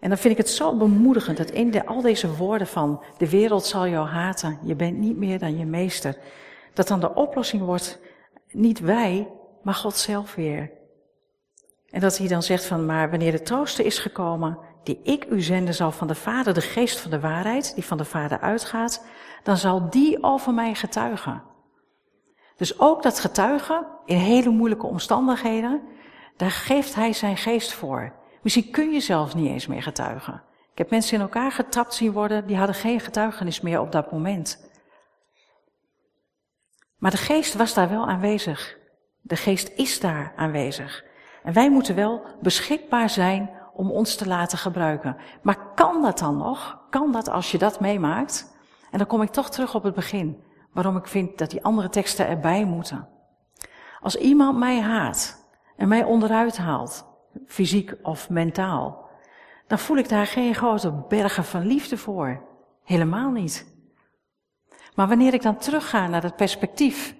[0.00, 3.64] En dan vind ik het zo bemoedigend dat in al deze woorden van de wereld
[3.64, 6.16] zal jou haten, je bent niet meer dan je meester,
[6.74, 8.00] dat dan de oplossing wordt
[8.48, 9.28] niet wij,
[9.62, 10.70] maar God zelf weer.
[11.90, 15.40] En dat hij dan zegt van, maar wanneer de trooster is gekomen, die ik u
[15.40, 19.04] zenden zal van de Vader, de geest van de waarheid, die van de Vader uitgaat,
[19.42, 21.42] dan zal die over mij getuigen.
[22.56, 25.82] Dus ook dat getuigen in hele moeilijke omstandigheden,
[26.36, 28.12] daar geeft hij zijn geest voor.
[28.42, 30.42] Misschien kun je zelfs niet eens meer getuigen.
[30.72, 34.12] Ik heb mensen in elkaar getrapt zien worden, die hadden geen getuigenis meer op dat
[34.12, 34.68] moment.
[36.96, 38.78] Maar de geest was daar wel aanwezig.
[39.20, 41.04] De geest is daar aanwezig.
[41.42, 45.16] En wij moeten wel beschikbaar zijn om ons te laten gebruiken.
[45.42, 46.78] Maar kan dat dan nog?
[46.90, 48.58] Kan dat als je dat meemaakt?
[48.90, 50.42] En dan kom ik toch terug op het begin.
[50.72, 53.08] Waarom ik vind dat die andere teksten erbij moeten.
[54.00, 57.06] Als iemand mij haat en mij onderuit haalt,
[57.46, 59.08] fysiek of mentaal,
[59.66, 62.42] dan voel ik daar geen grote bergen van liefde voor.
[62.84, 63.74] Helemaal niet.
[64.94, 67.16] Maar wanneer ik dan terugga naar het perspectief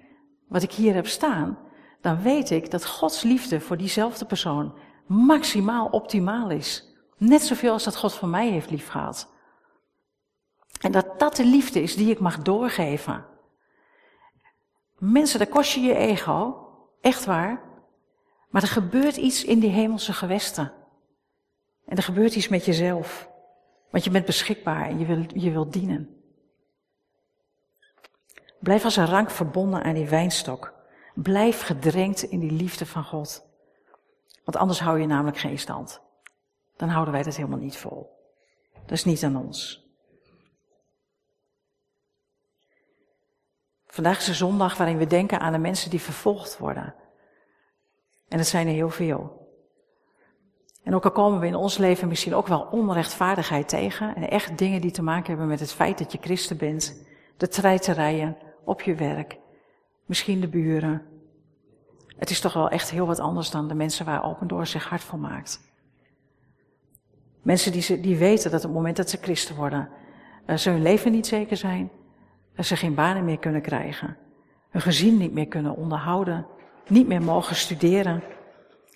[0.47, 1.57] wat ik hier heb staan,
[2.01, 4.73] dan weet ik dat Gods liefde voor diezelfde persoon
[5.11, 6.95] maximaal optimaal is.
[7.17, 9.29] Net zoveel als dat God van mij heeft liefgehad.
[10.81, 13.25] En dat dat de liefde is die ik mag doorgeven.
[14.97, 16.67] Mensen, dat kost je je ego.
[17.01, 17.61] Echt waar.
[18.49, 20.73] Maar er gebeurt iets in die hemelse gewesten.
[21.85, 23.29] En er gebeurt iets met jezelf.
[23.89, 26.21] Want je bent beschikbaar en je wil, je wilt dienen.
[28.59, 30.73] Blijf als een rank verbonden aan die wijnstok.
[31.13, 33.50] Blijf gedrenkt in die liefde van God.
[34.43, 36.01] Want anders hou je namelijk geen stand.
[36.75, 38.19] Dan houden wij dat helemaal niet vol.
[38.73, 39.89] Dat is niet aan ons.
[43.85, 46.95] Vandaag is een zondag waarin we denken aan de mensen die vervolgd worden.
[48.27, 49.39] En dat zijn er heel veel.
[50.83, 54.15] En ook al komen we in ons leven misschien ook wel onrechtvaardigheid tegen.
[54.15, 57.05] En echt dingen die te maken hebben met het feit dat je christen bent.
[57.37, 59.37] De treiterijen op je werk.
[60.05, 61.10] Misschien de buren.
[62.21, 64.89] Het is toch wel echt heel wat anders dan de mensen waar Open Door zich
[64.89, 65.61] hard voor maakt.
[67.41, 69.89] Mensen die, ze, die weten dat op het moment dat ze christen worden,
[70.47, 71.91] uh, ze hun leven niet zeker zijn.
[72.55, 74.17] Dat ze geen banen meer kunnen krijgen.
[74.69, 76.45] Hun gezin niet meer kunnen onderhouden.
[76.87, 78.23] Niet meer mogen studeren.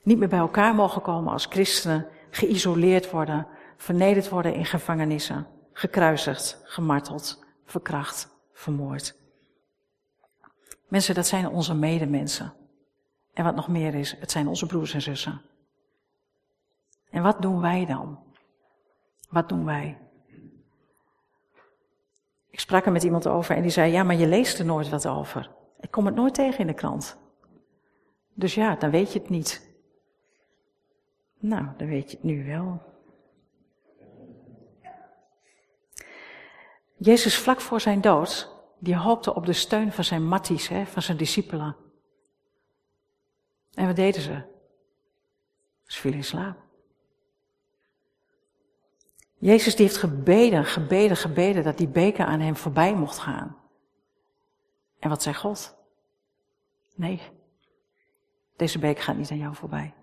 [0.03, 2.07] Niet meer bij elkaar mogen komen als christenen.
[2.30, 3.47] Geïsoleerd worden.
[3.78, 5.47] Vernederd worden in gevangenissen.
[5.73, 9.15] Gekruisigd, gemarteld, verkracht, vermoord.
[10.88, 12.53] Mensen, dat zijn onze medemensen.
[13.36, 15.42] En wat nog meer is, het zijn onze broers en zussen.
[17.10, 18.20] En wat doen wij dan?
[19.30, 19.98] Wat doen wij?
[22.50, 24.90] Ik sprak er met iemand over en die zei: Ja, maar je leest er nooit
[24.90, 25.52] wat over.
[25.80, 27.18] Ik kom het nooit tegen in de krant.
[28.34, 29.76] Dus ja, dan weet je het niet.
[31.40, 32.82] Nou, dan weet je het nu wel.
[36.98, 41.02] Jezus vlak voor zijn dood, die hoopte op de steun van zijn matties, hè, van
[41.02, 41.85] zijn discipelen.
[43.76, 44.43] En wat deden ze?
[45.84, 46.57] Ze vielen in slaap.
[49.38, 53.57] Jezus die heeft gebeden, gebeden, gebeden dat die beker aan hem voorbij mocht gaan.
[54.99, 55.76] En wat zei God?
[56.95, 57.21] Nee,
[58.55, 59.93] deze beker gaat niet aan jou voorbij.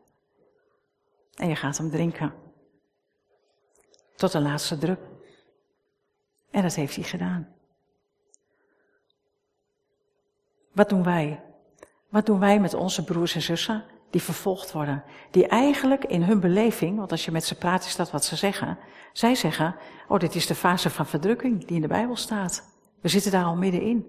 [1.35, 2.35] En je gaat hem drinken.
[4.17, 5.01] Tot de laatste drup.
[6.51, 7.55] En dat heeft hij gedaan.
[10.73, 11.52] Wat doen wij?
[12.13, 15.05] Wat doen wij met onze broers en zussen die vervolgd worden?
[15.31, 18.37] Die eigenlijk in hun beleving, want als je met ze praat is dat wat ze
[18.37, 18.79] zeggen.
[19.13, 19.77] Zij zeggen,
[20.09, 22.77] oh dit is de fase van verdrukking die in de Bijbel staat.
[23.01, 24.07] We zitten daar al middenin.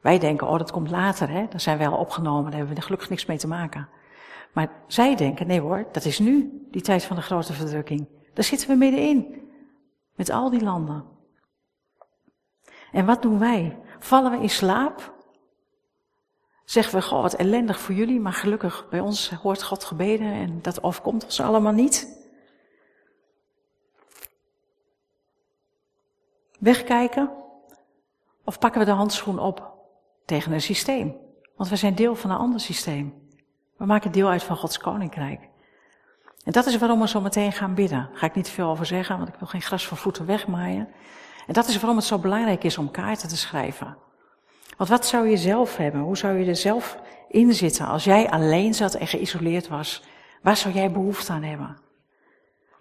[0.00, 1.46] Wij denken, oh dat komt later, hè?
[1.50, 3.88] dan zijn wij al opgenomen, daar hebben we er gelukkig niks mee te maken.
[4.52, 8.08] Maar zij denken, nee hoor, dat is nu, die tijd van de grote verdrukking.
[8.34, 9.48] Daar zitten we middenin.
[10.14, 11.04] Met al die landen.
[12.92, 13.78] En wat doen wij?
[13.98, 15.18] Vallen we in slaap?
[16.70, 20.62] Zeggen we, goh, wat ellendig voor jullie, maar gelukkig bij ons hoort God gebeden en
[20.62, 22.28] dat overkomt ons allemaal niet.
[26.58, 27.30] Wegkijken?
[28.44, 29.72] Of pakken we de handschoen op
[30.24, 31.16] tegen een systeem?
[31.56, 33.28] Want we zijn deel van een ander systeem.
[33.76, 35.48] We maken deel uit van Gods koninkrijk.
[36.44, 38.08] En dat is waarom we zo meteen gaan bidden.
[38.10, 40.88] Daar ga ik niet veel over zeggen, want ik wil geen gras van voeten wegmaaien.
[41.46, 44.08] En dat is waarom het zo belangrijk is om kaarten te schrijven.
[44.80, 46.00] Want wat zou je zelf hebben?
[46.00, 50.02] Hoe zou je er zelf in zitten als jij alleen zat en geïsoleerd was?
[50.42, 51.80] Waar zou jij behoefte aan hebben?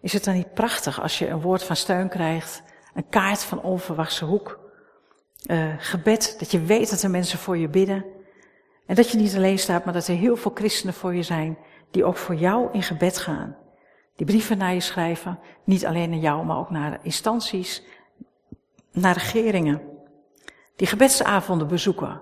[0.02, 3.62] Is het dan niet prachtig als je een woord van steun krijgt, een kaart van
[3.62, 4.60] onverwachte hoek,
[5.45, 8.06] uh, gebed, dat je weet dat er mensen voor je bidden
[8.86, 11.58] en dat je niet alleen staat, maar dat er heel veel christenen voor je zijn
[11.91, 13.58] die ook voor jou in gebed gaan.
[14.16, 17.84] Die brieven naar je schrijven, niet alleen naar jou, maar ook naar instanties,
[18.91, 19.89] naar regeringen.
[20.80, 22.22] Die gebedsavonden bezoeken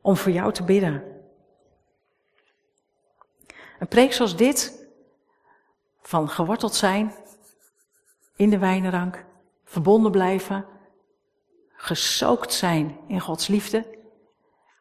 [0.00, 1.02] om voor jou te bidden.
[3.78, 4.88] Een preek zoals dit,
[6.02, 7.14] van geworteld zijn
[8.36, 9.24] in de wijnrank,
[9.64, 10.66] verbonden blijven,
[11.76, 13.98] gesookt zijn in Gods liefde,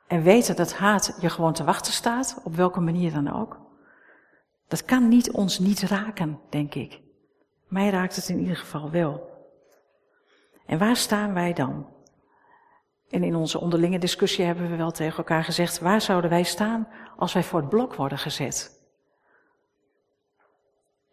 [0.08, 3.60] en weten dat haat je gewoon te wachten staat, op welke manier dan ook.
[4.68, 7.02] Dat kan niet ons niet raken, denk ik.
[7.68, 9.32] Mij raakt het in ieder geval wel.
[10.66, 11.93] En waar staan wij dan?
[13.10, 16.88] En in onze onderlinge discussie hebben we wel tegen elkaar gezegd, waar zouden wij staan
[17.18, 18.82] als wij voor het blok worden gezet?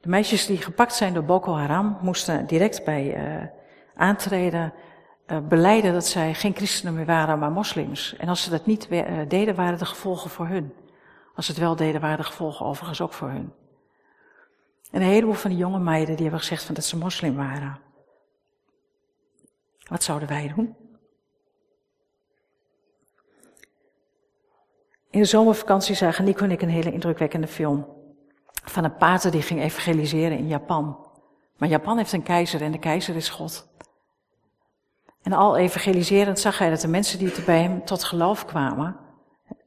[0.01, 3.47] De meisjes die gepakt zijn door Boko Haram moesten direct bij uh,
[3.95, 4.73] aantreden
[5.27, 8.17] uh, beleiden dat zij geen christenen meer waren, maar moslims.
[8.17, 10.73] En als ze dat niet uh, deden, waren de gevolgen voor hun.
[11.35, 13.53] Als ze het wel deden, waren de gevolgen overigens ook voor hun.
[14.91, 17.79] En een heleboel van die jonge meiden die hebben gezegd van dat ze moslim waren.
[19.89, 20.77] Wat zouden wij doen?
[25.11, 27.87] In de zomervakantie zagen Nico en ik een hele indrukwekkende film.
[28.65, 31.07] Van een pater die ging evangeliseren in Japan.
[31.57, 33.69] Maar Japan heeft een keizer en de keizer is God.
[35.23, 38.97] En al evangeliserend zag hij dat de mensen die bij hem tot geloof kwamen,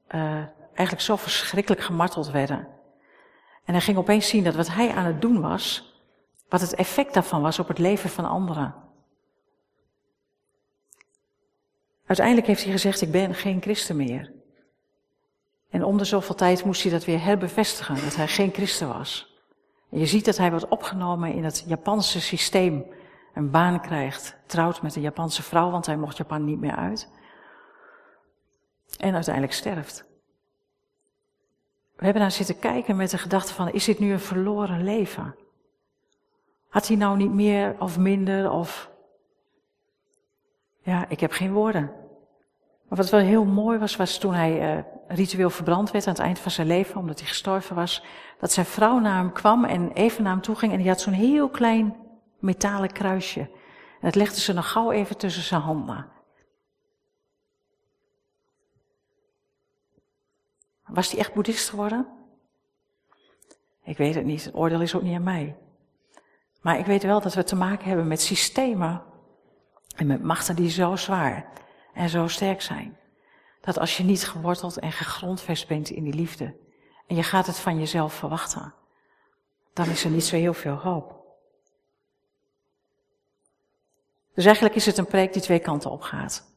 [0.10, 0.22] uh,
[0.66, 2.68] eigenlijk zo verschrikkelijk gemarteld werden.
[3.66, 5.94] En hij ging opeens zien dat wat hij aan het doen was,
[6.50, 8.76] wat het effect daarvan was op het leven van anderen.
[12.06, 14.43] Uiteindelijk heeft hij gezegd, ik ben geen christen meer.
[15.74, 19.38] En om de zoveel tijd moest hij dat weer herbevestigen, dat hij geen christen was.
[19.92, 22.86] En je ziet dat hij wordt opgenomen in het Japanse systeem
[23.34, 27.12] een baan krijgt, trouwt met een Japanse vrouw, want hij mocht Japan niet meer uit.
[28.98, 30.06] En uiteindelijk sterft.
[31.96, 35.36] We hebben naar zitten kijken met de gedachte van, is dit nu een verloren leven?
[36.70, 38.92] Had hij nou niet meer of minder of...
[40.82, 42.03] Ja, ik heb geen woorden.
[42.94, 46.22] Maar wat wel heel mooi was, was toen hij uh, ritueel verbrand werd aan het
[46.22, 48.04] eind van zijn leven, omdat hij gestorven was,
[48.40, 51.02] dat zijn vrouw naar hem kwam en even naar hem toe ging en die had
[51.02, 51.96] zo'n heel klein
[52.40, 53.40] metalen kruisje.
[53.40, 56.08] En dat legde ze nog gauw even tussen zijn handen.
[60.86, 62.08] Was hij echt boeddhist geworden?
[63.84, 64.44] Ik weet het niet.
[64.44, 65.58] Het oordeel is ook niet aan mij.
[66.62, 69.04] Maar ik weet wel dat we te maken hebben met systemen
[69.96, 71.62] en met machten die zo zwaar
[71.94, 72.98] en zo sterk zijn.
[73.62, 76.56] Dat als je niet geworteld en gegrondvest bent in die liefde
[77.08, 78.74] en je gaat het van jezelf verwachten,
[79.74, 81.22] dan is er niet zo heel veel hoop.
[84.34, 86.56] Dus eigenlijk is het een preek die twee kanten op gaat.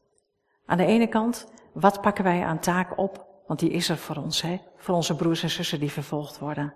[0.65, 3.25] Aan de ene kant, wat pakken wij aan taak op?
[3.47, 4.61] Want die is er voor ons, hè?
[4.75, 6.73] voor onze broers en zussen die vervolgd worden.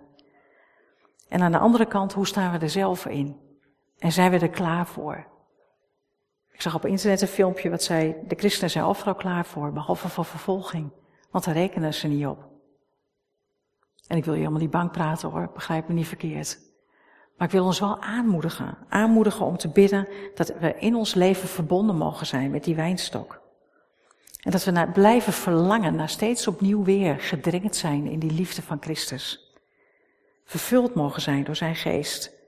[1.30, 3.40] En aan de andere kant, hoe staan we er zelf in?
[3.98, 5.31] En zijn we er klaar voor?
[6.52, 10.10] Ik zag op internet een filmpje wat zei, de christenen zijn overal klaar voor, behalve
[10.10, 10.90] voor vervolging.
[11.32, 12.50] Want daar rekenen ze niet op.
[14.08, 16.60] En ik wil je helemaal niet bang praten hoor, begrijp me niet verkeerd.
[17.38, 18.78] Maar ik wil ons wel aanmoedigen.
[18.90, 23.42] Aanmoedigen om te bidden dat we in ons leven verbonden mogen zijn met die wijnstok.
[24.42, 28.62] En dat we naar, blijven verlangen naar steeds opnieuw weer gedringend zijn in die liefde
[28.62, 29.54] van Christus.
[30.46, 32.41] Vervuld mogen zijn door zijn geest.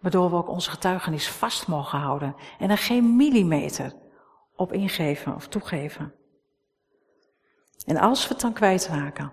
[0.00, 3.92] Waardoor we ook onze getuigenis vast mogen houden en er geen millimeter
[4.56, 6.14] op ingeven of toegeven.
[7.86, 9.32] En als we het dan kwijtraken,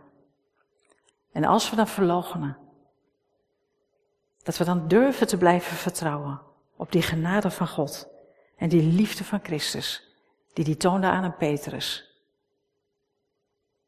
[1.31, 2.57] en als we dan verloochenen,
[4.43, 6.41] dat we dan durven te blijven vertrouwen
[6.75, 8.07] op die genade van God
[8.57, 10.15] en die liefde van Christus,
[10.53, 12.15] die die toonde aan een Petrus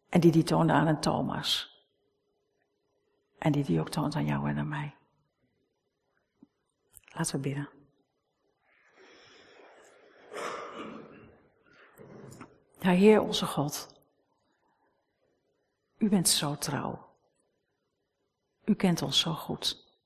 [0.09, 1.77] en die die toonde aan een Thomas
[3.37, 4.98] en die die ook toont aan jou en aan mij.
[7.19, 7.69] Laten we bidden.
[12.79, 14.01] Ja, Heer onze God,
[15.97, 17.07] U bent zo trouw.
[18.65, 19.97] U kent ons zo goed.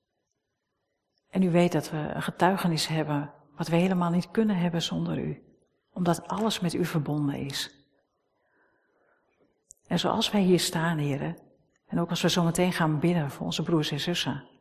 [1.30, 5.18] En u weet dat we een getuigenis hebben wat we helemaal niet kunnen hebben zonder
[5.18, 5.44] u.
[5.92, 7.84] Omdat alles met u verbonden is.
[9.86, 11.38] En zoals wij hier staan, heren,
[11.86, 14.53] en ook als we zo meteen gaan bidden voor onze broers en zussen,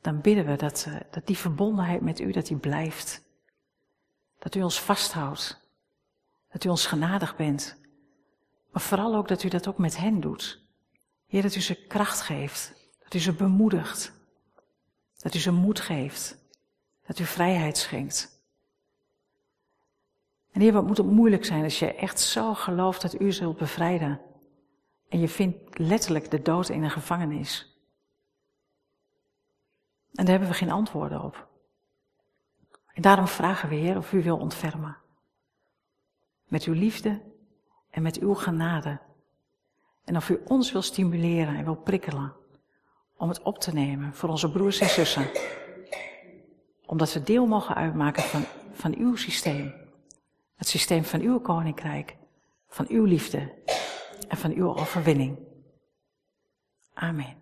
[0.00, 3.22] dan bidden we dat, eh, dat die verbondenheid met u, dat die blijft.
[4.38, 5.68] Dat u ons vasthoudt.
[6.52, 7.78] Dat u ons genadig bent.
[8.70, 10.64] Maar vooral ook dat u dat ook met hen doet.
[11.26, 12.72] Heer, dat u ze kracht geeft.
[13.02, 14.12] Dat u ze bemoedigt.
[15.16, 16.38] Dat u ze moed geeft.
[17.06, 18.38] Dat u vrijheid schenkt.
[20.52, 23.56] En Heer, wat moet het moeilijk zijn als je echt zo gelooft dat u zult
[23.56, 24.20] bevrijden.
[25.08, 27.69] En je vindt letterlijk de dood in een gevangenis.
[30.14, 31.48] En daar hebben we geen antwoorden op.
[32.94, 34.96] En daarom vragen we, Heer, of u wil ontfermen.
[36.48, 37.20] Met uw liefde
[37.90, 39.00] en met uw genade.
[40.04, 42.32] En of u ons wil stimuleren en wil prikkelen
[43.16, 45.30] om het op te nemen voor onze broers en zussen.
[46.86, 49.74] Omdat we deel mogen uitmaken van, van uw systeem.
[50.54, 52.16] Het systeem van uw koninkrijk,
[52.68, 53.52] van uw liefde
[54.28, 55.38] en van uw overwinning.
[56.94, 57.39] Amen.